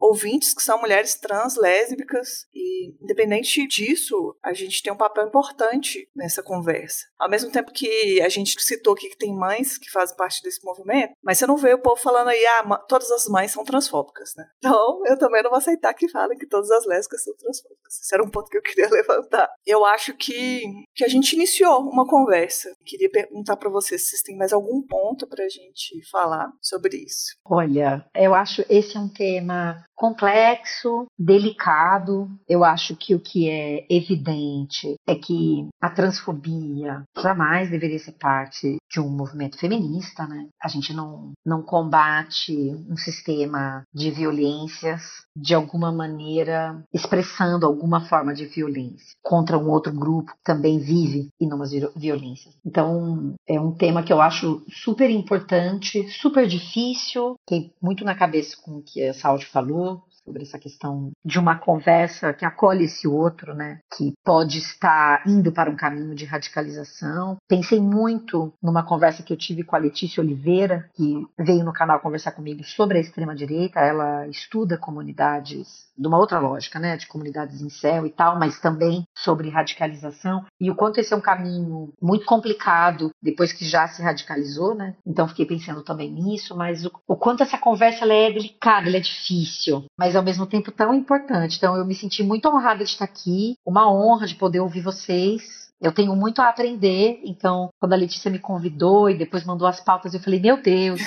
[0.00, 6.08] ouvintes que são mulheres trans, lésbicas, e independente disso, a gente tem um papel importante
[6.14, 7.06] nessa conversa.
[7.18, 10.64] Ao mesmo tempo que a gente citou aqui que tem mães que fazem parte desse
[10.64, 14.34] movimento, mas você não vê o povo falando aí, ah, todas as mães são transfóbicas,
[14.36, 14.46] né?
[14.58, 18.00] Então, eu também não vou aceitar que falem que todas as lésbicas são transfóbicas.
[18.02, 19.48] Esse era um ponto que eu queria levantar.
[19.66, 20.62] Eu acho que,
[20.94, 22.70] que a gente iniciou uma conversa.
[22.84, 26.96] Queria perguntar para vocês se vocês têm mais algum ponto para a gente falar sobre
[26.96, 27.36] isso.
[27.44, 32.26] Olha, eu acho esse é um tema complexo, delicado.
[32.48, 38.78] Eu acho que o que é evidente é que a transfobia jamais deveria ser parte
[38.90, 40.48] de um movimento feminista, né?
[40.62, 45.02] A gente não, não combate um sistema de violências
[45.36, 51.28] de alguma maneira expressando alguma forma de violência contra um outro grupo que também vive
[51.38, 52.54] inúmeras violências.
[52.64, 58.56] Então, é um tema que eu acho super importante, super difícil, tem muito na cabeça
[58.62, 59.89] com o que a Saúde falou,
[60.24, 65.52] sobre essa questão de uma conversa que acolhe esse outro, né, que pode estar indo
[65.52, 67.36] para um caminho de radicalização.
[67.48, 72.00] Pensei muito numa conversa que eu tive com a Letícia Oliveira, que veio no canal
[72.00, 73.80] conversar comigo sobre a extrema direita.
[73.80, 78.58] Ela estuda comunidades de uma outra lógica, né, de comunidades em céu e tal, mas
[78.58, 83.86] também sobre radicalização e o quanto esse é um caminho muito complicado depois que já
[83.88, 84.94] se radicalizou, né?
[85.06, 89.84] Então fiquei pensando também nisso, mas o, o quanto essa conversa é delicada, é difícil,
[89.98, 91.56] mas ao mesmo tempo tão importante.
[91.56, 95.69] Então eu me senti muito honrada de estar aqui, uma honra de poder ouvir vocês.
[95.80, 99.80] Eu tenho muito a aprender, então quando a Letícia me convidou e depois mandou as
[99.80, 101.00] pautas, eu falei: "Meu Deus,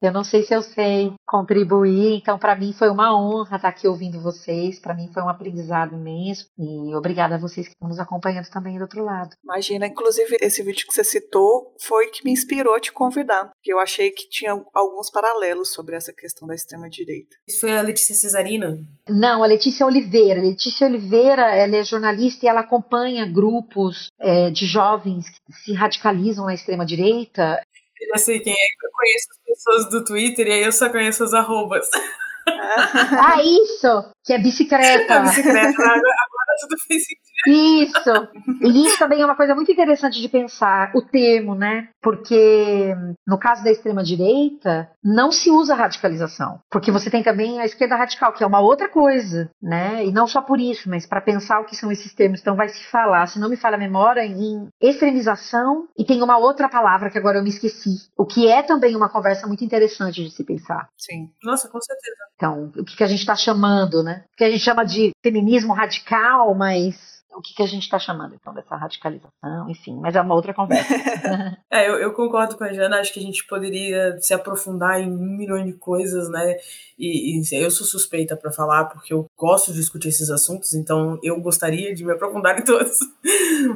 [0.00, 3.88] eu não sei se eu sei contribuir, então para mim foi uma honra estar aqui
[3.88, 7.98] ouvindo vocês, para mim foi um aprendizado imenso e obrigada a vocês que estão nos
[7.98, 9.30] acompanhando também do outro lado.
[9.42, 13.72] Imagina, inclusive esse vídeo que você citou foi que me inspirou a te convidar, porque
[13.72, 17.36] eu achei que tinha alguns paralelos sobre essa questão da extrema direita.
[17.48, 18.78] Isso foi a Letícia Cesarina?
[19.08, 20.40] Não, a Letícia Oliveira.
[20.40, 25.72] A Letícia Oliveira, ela é jornalista e ela acompanha grupos é, de jovens que se
[25.72, 27.60] radicalizam na extrema direita
[28.04, 30.90] eu já sei quem é, eu conheço as pessoas do Twitter e aí eu só
[30.90, 31.88] conheço os arrobas.
[32.46, 34.13] ah, isso!
[34.24, 35.14] Que é bicicleta.
[35.16, 37.34] A bicicleta, agora, agora tudo fez sentido.
[37.46, 38.28] Isso.
[38.62, 41.88] E isso também é uma coisa muito interessante de pensar, o termo, né?
[42.00, 42.94] Porque
[43.26, 47.96] no caso da extrema direita, não se usa radicalização, porque você tem também a esquerda
[47.96, 50.04] radical, que é uma outra coisa, né?
[50.04, 52.68] E não só por isso, mas para pensar o que são esses termos, então vai
[52.68, 57.10] se falar, se não me falha a memória, em extremização e tem uma outra palavra
[57.10, 60.44] que agora eu me esqueci, o que é também uma conversa muito interessante de se
[60.44, 60.88] pensar.
[60.96, 61.30] Sim.
[61.42, 62.16] Nossa, com certeza.
[62.36, 64.13] Então, o que a gente está chamando, né?
[64.18, 67.98] O que a gente chama de feminismo radical, mas o que, que a gente está
[67.98, 70.94] chamando então dessa radicalização, enfim, mas é uma outra conversa.
[71.70, 75.10] é, eu, eu, concordo com a Jana, acho que a gente poderia se aprofundar em
[75.10, 76.56] um milhão de coisas, né?
[76.98, 81.18] E, e eu sou suspeita para falar porque eu gosto de discutir esses assuntos, então
[81.22, 82.96] eu gostaria de me aprofundar em todos.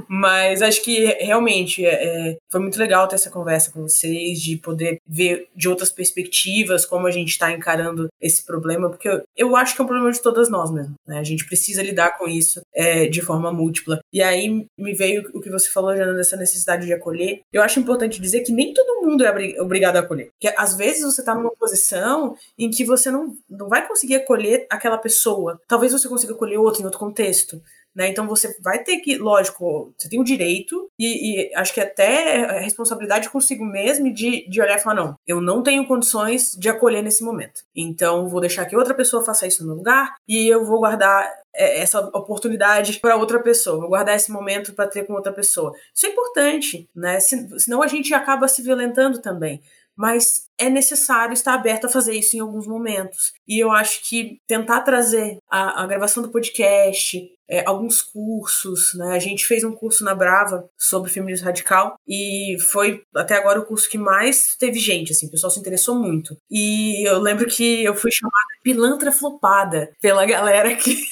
[0.09, 4.57] mas acho que realmente é, é, foi muito legal ter essa conversa com vocês, de
[4.57, 9.57] poder ver de outras perspectivas como a gente está encarando esse problema, porque eu, eu,
[9.57, 11.19] acho que é um problema de todas nós mesmo, né?
[11.19, 14.01] A gente precisa lidar com isso é, de forma forma múltipla.
[14.13, 17.41] E aí me veio o que você falou, Jana, dessa necessidade de acolher.
[17.53, 20.31] Eu acho importante dizer que nem todo mundo é obrigado a acolher.
[20.39, 24.67] Que às vezes você tá numa posição em que você não, não vai conseguir acolher
[24.71, 25.61] aquela pessoa.
[25.67, 27.61] Talvez você consiga acolher outro em outro contexto.
[27.99, 28.07] Né?
[28.07, 32.45] Então você vai ter que, lógico, você tem o direito e, e, acho que até
[32.45, 36.69] a responsabilidade consigo mesmo de, de olhar e falar: não, eu não tenho condições de
[36.69, 37.65] acolher nesse momento.
[37.75, 41.81] Então vou deixar que outra pessoa faça isso no lugar e eu vou guardar é,
[41.81, 45.73] essa oportunidade para outra pessoa, vou guardar esse momento para ter com outra pessoa.
[45.93, 47.19] Isso é importante, né?
[47.19, 49.61] Senão a gente acaba se violentando também
[49.99, 53.33] mas é necessário estar aberto a fazer isso em alguns momentos.
[53.47, 59.15] E eu acho que tentar trazer a, a gravação do podcast, é, alguns cursos, né?
[59.15, 63.65] A gente fez um curso na Brava sobre feminismo radical e foi até agora o
[63.65, 66.37] curso que mais teve gente, assim, o pessoal se interessou muito.
[66.51, 71.09] E eu lembro que eu fui chamada pilantra flopada pela galera que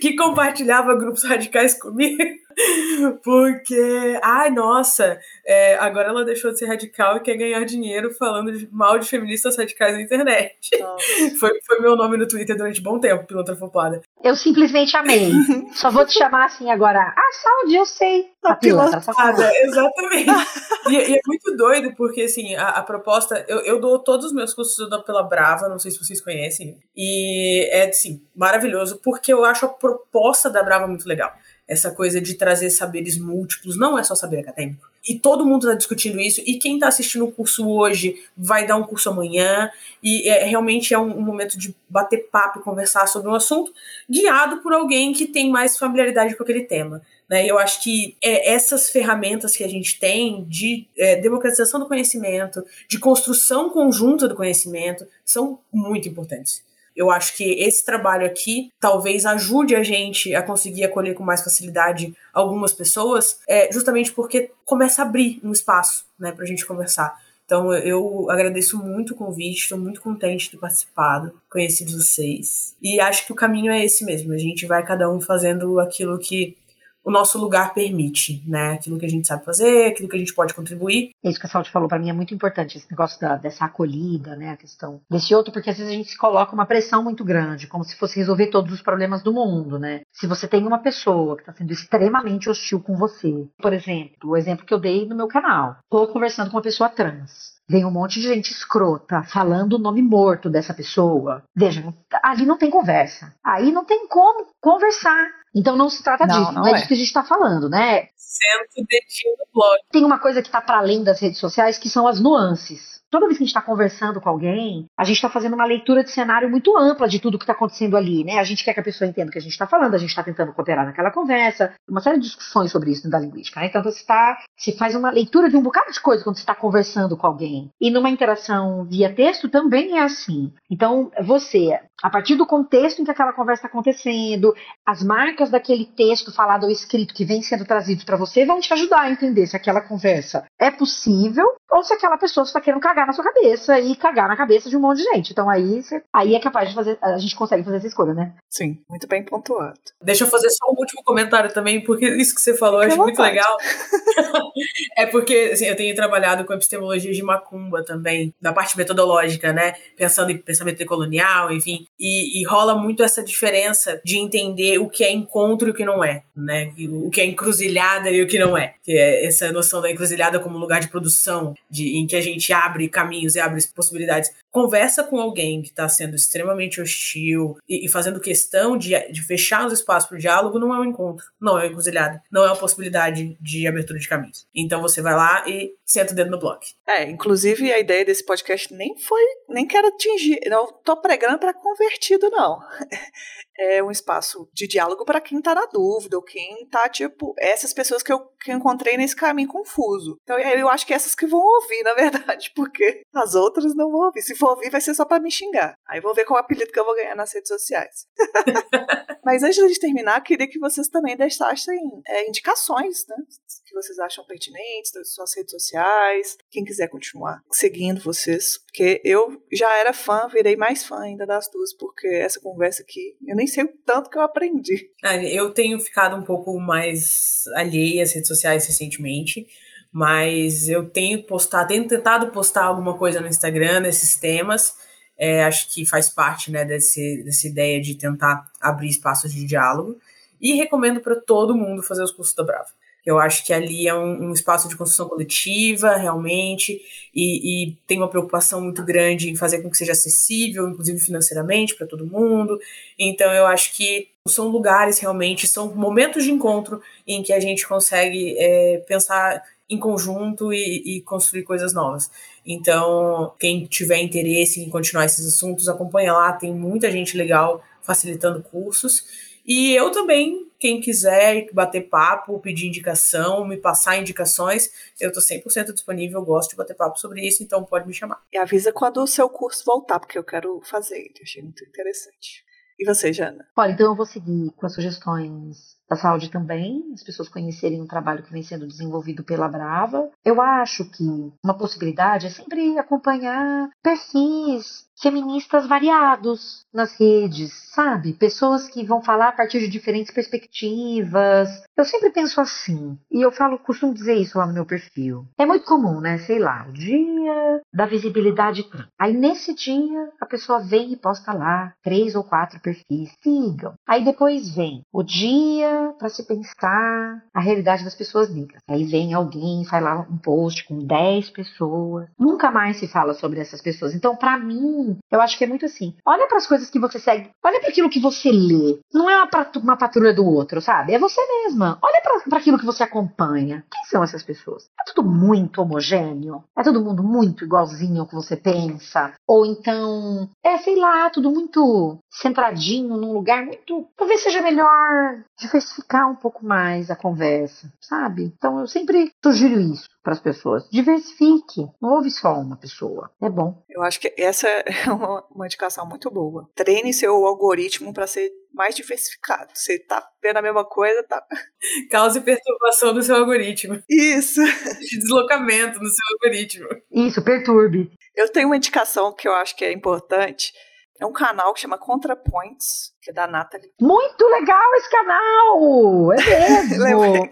[0.00, 2.22] que compartilhava grupos radicais comigo.
[3.24, 8.52] Porque, ai, nossa, é, agora ela deixou de ser radical e quer ganhar dinheiro falando
[8.52, 10.70] de, mal de feministas radicais na internet.
[11.38, 14.00] Foi, foi meu nome no Twitter durante um bom tempo, pilantra flopada.
[14.22, 15.32] Eu simplesmente amei.
[15.74, 17.00] Só vou te chamar assim agora.
[17.00, 18.30] Ah, Saúde, eu sei.
[18.44, 20.30] A, a pilantra, pilantrada, exatamente.
[20.88, 23.44] e, e, é muito doido, porque assim, a, a proposta.
[23.48, 26.20] Eu, eu, dou todos os meus cursos eu dou pela Brava, não sei se vocês
[26.20, 26.78] conhecem.
[26.96, 31.32] E é, assim, maravilhoso, porque eu acho a proposta da Brava muito legal
[31.66, 34.90] essa coisa de trazer saberes múltiplos, não é só saber acadêmico.
[35.08, 38.76] E todo mundo está discutindo isso, e quem está assistindo o curso hoje vai dar
[38.76, 39.70] um curso amanhã,
[40.02, 43.72] e é, realmente é um, um, momento de bater papo e conversar sobre um assunto,
[44.08, 47.02] guiado por alguém que tem mais familiaridade com aquele tema.
[47.28, 47.46] Né?
[47.46, 52.64] Eu acho que é, essas ferramentas que a gente tem de é, democratização do conhecimento,
[52.88, 56.62] de construção conjunta do conhecimento, são muito importantes.
[56.96, 61.42] Eu acho que esse trabalho aqui talvez ajude a gente a conseguir acolher com mais
[61.42, 66.66] facilidade algumas pessoas, é, justamente porque começa a abrir um espaço né, para a gente
[66.66, 67.16] conversar.
[67.44, 72.74] Então eu agradeço muito o convite, estou muito contente de ter participado, conhecido vocês.
[72.80, 76.18] E acho que o caminho é esse mesmo, a gente vai cada um fazendo aquilo
[76.18, 76.56] que
[77.04, 78.74] o nosso lugar permite, né?
[78.74, 81.10] Aquilo que a gente sabe fazer, aquilo que a gente pode contribuir.
[81.22, 83.64] É isso que a Saúde falou, para mim é muito importante, esse negócio da, dessa
[83.64, 84.50] acolhida, né?
[84.50, 87.66] A questão desse outro, porque às vezes a gente se coloca uma pressão muito grande,
[87.66, 90.02] como se fosse resolver todos os problemas do mundo, né?
[90.12, 94.36] Se você tem uma pessoa que está sendo extremamente hostil com você, por exemplo, o
[94.36, 97.52] exemplo que eu dei no meu canal, estou conversando com uma pessoa trans.
[97.68, 101.42] Vem um monte de gente escrota falando o nome morto dessa pessoa.
[101.56, 101.82] Veja,
[102.22, 103.34] ali não tem conversa.
[103.42, 105.41] Aí não tem como conversar.
[105.54, 107.22] Então não se trata não, disso, não, não é, é disso que a gente está
[107.22, 108.08] falando, né?
[108.16, 109.78] Senta o dedinho no blog.
[109.90, 113.26] Tem uma coisa que está para além das redes sociais, que são as nuances toda
[113.26, 116.10] vez que a gente está conversando com alguém, a gente está fazendo uma leitura de
[116.10, 118.38] cenário muito ampla de tudo que está acontecendo ali, né?
[118.38, 120.08] A gente quer que a pessoa entenda o que a gente está falando, a gente
[120.08, 123.66] está tentando cooperar naquela conversa, uma série de discussões sobre isso da linguística, né?
[123.66, 126.54] Então você tá, se faz uma leitura de um bocado de coisa quando você está
[126.54, 127.68] conversando com alguém.
[127.78, 130.50] E numa interação via texto também é assim.
[130.70, 134.54] Então você, a partir do contexto em que aquela conversa está acontecendo,
[134.86, 138.72] as marcas daquele texto falado ou escrito que vem sendo trazido para você vão te
[138.72, 143.01] ajudar a entender se aquela conversa é possível ou se aquela pessoa está querendo cagar
[143.06, 145.32] na sua cabeça e cagar na cabeça de um monte de gente.
[145.32, 148.34] Então aí, cê, aí é capaz de fazer, a gente consegue fazer essa escolha, né?
[148.48, 149.78] Sim, muito bem pontuado.
[150.02, 152.98] Deixa eu fazer só um último comentário também, porque isso que você falou eu acho
[152.98, 153.56] muito legal.
[154.96, 159.74] é porque assim, eu tenho trabalhado com epistemologia de macumba também, na parte metodológica, né?
[159.96, 161.86] Pensando em pensamento colonial, enfim.
[161.98, 165.84] E, e rola muito essa diferença de entender o que é encontro e o que
[165.84, 166.72] não é, né?
[166.90, 168.74] O que é encruzilhada e o que não é.
[168.82, 172.52] Que é essa noção da encruzilhada como lugar de produção, de, em que a gente
[172.52, 174.30] abre caminhos e abre possibilidades.
[174.52, 179.66] Conversa com alguém que está sendo extremamente hostil e, e, fazendo questão de, de fechar
[179.66, 182.48] os espaços para o diálogo, não é um encontro, não é uma encruzilhada, não é
[182.48, 184.46] uma possibilidade de abertura de caminhos.
[184.54, 186.64] Então você vai lá e senta o dedo no bloco.
[186.86, 191.54] É, inclusive a ideia desse podcast nem foi, nem quero atingir, não tô pregando para
[191.54, 192.58] convertido, não.
[193.58, 197.72] é um espaço de diálogo para quem está na dúvida, ou quem está, tipo, essas
[197.72, 200.18] pessoas que eu, que encontrei nesse caminho confuso.
[200.22, 204.06] Então eu acho que essas que vão ouvir, na verdade, porque as outras não vão
[204.06, 204.22] ouvir.
[204.22, 205.78] Se for ouvir, vai ser só para me xingar.
[205.86, 208.06] Aí vou ver qual apelido que eu vou ganhar nas redes sociais.
[209.24, 211.78] Mas antes de terminar, queria que vocês também deixassem
[212.08, 213.16] é, indicações, né?
[213.64, 216.36] Que vocês acham pertinentes das suas redes sociais.
[216.50, 218.58] Quem quiser continuar seguindo vocês.
[218.66, 223.16] Porque eu já era fã, virei mais fã ainda das duas, porque essa conversa aqui,
[223.24, 224.90] eu nem sei o tanto que eu aprendi.
[225.04, 229.46] É, eu tenho ficado um pouco mais alheia às redes sociais recentemente
[229.92, 234.74] mas eu tenho postado, tenho tentado postar alguma coisa no Instagram nesses temas.
[235.18, 239.98] É, acho que faz parte né, desse, dessa ideia de tentar abrir espaços de diálogo.
[240.40, 242.70] E recomendo para todo mundo fazer os cursos da Brava.
[243.04, 246.80] Eu acho que ali é um, um espaço de construção coletiva, realmente,
[247.12, 251.74] e, e, tem uma preocupação muito grande em fazer com que seja acessível, inclusive financeiramente,
[251.74, 252.58] para todo mundo.
[252.96, 257.66] Então, eu acho que são lugares realmente, são momentos de encontro em que a gente
[257.66, 262.10] consegue é, pensar em conjunto e, e, construir coisas novas.
[262.44, 268.42] Então, quem tiver interesse em continuar esses assuntos, acompanha lá, tem muita gente legal facilitando
[268.42, 269.32] cursos.
[269.44, 274.70] E eu também, quem quiser bater papo, pedir indicação, me passar indicações,
[275.00, 278.22] eu estou 100% disponível, gosto de bater papo sobre isso, então pode me chamar.
[278.32, 282.44] E avisa quando o seu curso voltar, porque eu quero fazer ele, achei muito interessante.
[282.78, 283.46] E você, Jana?
[283.56, 287.86] Olha, então eu vou seguir com as sugestões da saúde também, as pessoas conhecerem o
[287.86, 290.10] trabalho que vem sendo desenvolvido pela Brava.
[290.24, 298.12] Eu acho que uma possibilidade é sempre acompanhar perfis feministas variados nas redes, sabe?
[298.12, 301.48] Pessoas que vão falar a partir de diferentes perspectivas.
[301.76, 305.26] Eu sempre penso assim, e eu falo, costumo dizer isso lá no meu perfil.
[305.36, 306.18] É muito comum, né?
[306.18, 308.62] Sei lá, o dia da visibilidade
[308.98, 313.74] Aí nesse dia a pessoa vem e posta lá três ou quatro perfis, sigam.
[313.86, 318.60] Aí depois vem o dia para se pensar a realidade das pessoas negras.
[318.68, 322.08] Aí vem alguém faz lá um post com 10 pessoas.
[322.18, 323.94] Nunca mais se fala sobre essas pessoas.
[323.94, 325.94] Então, para mim, eu acho que é muito assim.
[326.04, 328.78] Olha para as coisas que você segue, olha para aquilo que você lê.
[328.92, 330.94] Não é uma, uma patrulha do outro, sabe?
[330.94, 331.78] É você mesma.
[331.82, 333.64] Olha para aquilo que você acompanha.
[333.70, 334.64] Quem são essas pessoas?
[334.80, 336.44] É tudo muito homogêneo?
[336.56, 339.12] É todo mundo muito igualzinho ao que você pensa?
[339.26, 343.86] Ou então, é, sei lá, tudo muito centradinho num lugar muito.
[343.96, 345.24] Talvez seja melhor
[345.62, 348.32] diversificar um pouco mais a conversa, sabe?
[348.36, 350.68] Então eu sempre sugiro isso para as pessoas.
[350.70, 353.10] Diversifique, não ouve só uma pessoa.
[353.20, 353.62] É bom.
[353.70, 356.48] Eu acho que essa é uma, uma indicação muito boa.
[356.54, 359.50] Treine seu algoritmo para ser mais diversificado.
[359.54, 361.24] Você tá vendo a mesma coisa, tá.
[361.90, 363.82] Cause perturbação no seu algoritmo.
[363.88, 364.40] Isso.
[364.90, 366.68] De deslocamento no seu algoritmo.
[366.90, 367.90] Isso, perturbe.
[368.14, 370.52] Eu tenho uma indicação que eu acho que é importante.
[371.00, 373.72] É um canal que chama ContraPoints que é da Nathalie.
[373.80, 376.12] Muito legal esse canal!
[376.12, 377.28] É mesmo!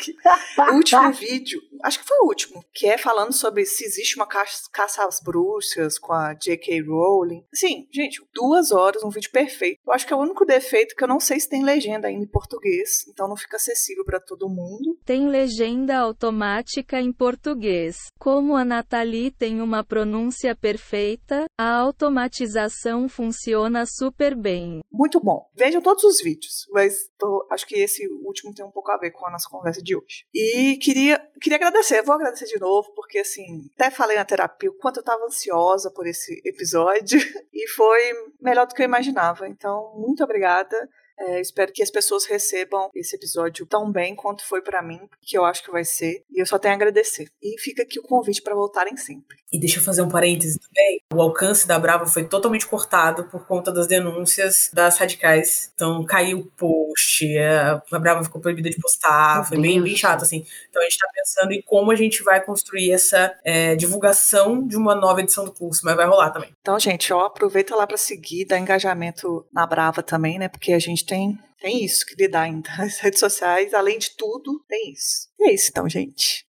[0.59, 4.27] o último vídeo, acho que foi o último, que é falando sobre se existe uma
[4.27, 6.83] caça, caça às bruxas com a J.K.
[6.83, 7.45] Rowling.
[7.55, 9.79] Sim, gente, duas horas, um vídeo perfeito.
[9.87, 12.25] Eu acho que é o único defeito que eu não sei se tem legenda ainda
[12.25, 14.99] em português, então não fica acessível para todo mundo.
[15.05, 17.97] Tem legenda automática em português.
[18.19, 24.81] Como a Nathalie tem uma pronúncia perfeita, a automatização funciona super bem.
[24.91, 28.91] Muito bom Vejam todos os vídeos, mas tô, acho que esse último tem um pouco
[28.91, 30.25] a ver com a nossa conversa de hoje.
[30.33, 34.79] E queria, queria agradecer, vou agradecer de novo, porque assim, até falei na terapia o
[34.79, 37.21] quanto eu estava ansiosa por esse episódio,
[37.53, 38.01] e foi
[38.41, 39.47] melhor do que eu imaginava.
[39.47, 40.89] Então, muito obrigada.
[41.21, 45.37] É, espero que as pessoas recebam esse episódio tão bem quanto foi para mim, que
[45.37, 46.25] eu acho que vai ser.
[46.31, 47.29] E eu só tenho a agradecer.
[47.43, 49.39] E fica aqui o convite para voltarem sempre.
[49.53, 51.03] E deixa eu fazer um parêntese também.
[51.13, 55.73] O alcance da Brava foi totalmente cortado por conta das denúncias das radicais.
[55.75, 60.47] Então caiu o post, a Brava ficou proibida de postar, foi bem, bem chato, assim.
[60.69, 64.77] Então a gente tá pensando em como a gente vai construir essa é, divulgação de
[64.77, 66.55] uma nova edição do curso, mas vai rolar também.
[66.61, 70.49] Então, gente, ó, aproveita lá para seguir, dá engajamento na Brava também, né?
[70.49, 72.71] Porque a gente tem, tem isso que lidar ainda.
[72.79, 75.29] As redes sociais, além de tudo, tem isso.
[75.39, 76.47] E é isso então, gente.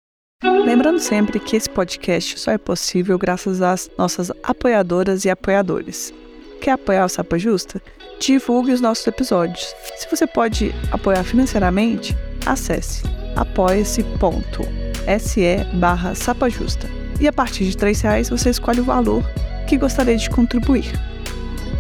[0.42, 6.12] Lembrando sempre que esse podcast só é possível graças às nossas apoiadoras e apoiadores.
[6.60, 7.80] Quer apoiar o Sapa Justa?
[8.20, 9.74] Divulgue os nossos episódios.
[9.96, 12.14] Se você pode apoiar financeiramente,
[12.44, 13.02] acesse
[13.36, 14.14] apoia-se.se
[15.74, 16.88] barra sapajusta.
[17.20, 19.24] E a partir de R$ reais você escolhe o valor
[19.66, 20.92] que gostaria de contribuir.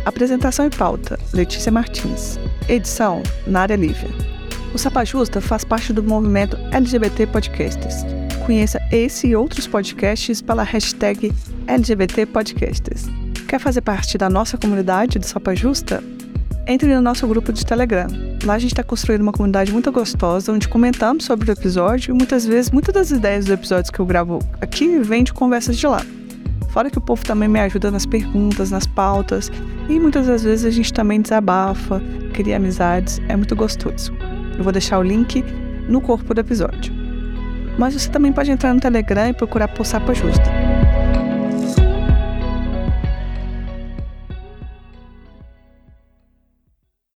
[0.04, 2.38] Apresentação e pauta: Letícia Martins.
[2.68, 4.08] Edição: Nária Lívia.
[4.72, 8.04] O Sapa Justa faz parte do movimento LGBT Podcasters.
[8.46, 11.32] Conheça esse e outros podcasts pela hashtag
[11.66, 13.04] LGBT Podcasters.
[13.46, 16.02] Quer fazer parte da nossa comunidade do Sapa Justa?
[16.66, 18.06] Entre no nosso grupo de Telegram.
[18.42, 22.16] Lá a gente está construindo uma comunidade muito gostosa, onde comentamos sobre o episódio e
[22.16, 25.86] muitas vezes, muitas das ideias dos episódios que eu gravo aqui vêm de conversas de
[25.86, 26.04] lá.
[26.68, 29.50] Fora que o povo também me ajuda nas perguntas, nas pautas,
[29.88, 32.02] e muitas das vezes a gente também desabafa,
[32.32, 34.12] cria amizades, é muito gostoso.
[34.56, 35.44] Eu vou deixar o link
[35.88, 36.92] no corpo do episódio.
[37.78, 40.50] Mas você também pode entrar no Telegram e procurar por Sapa Justa.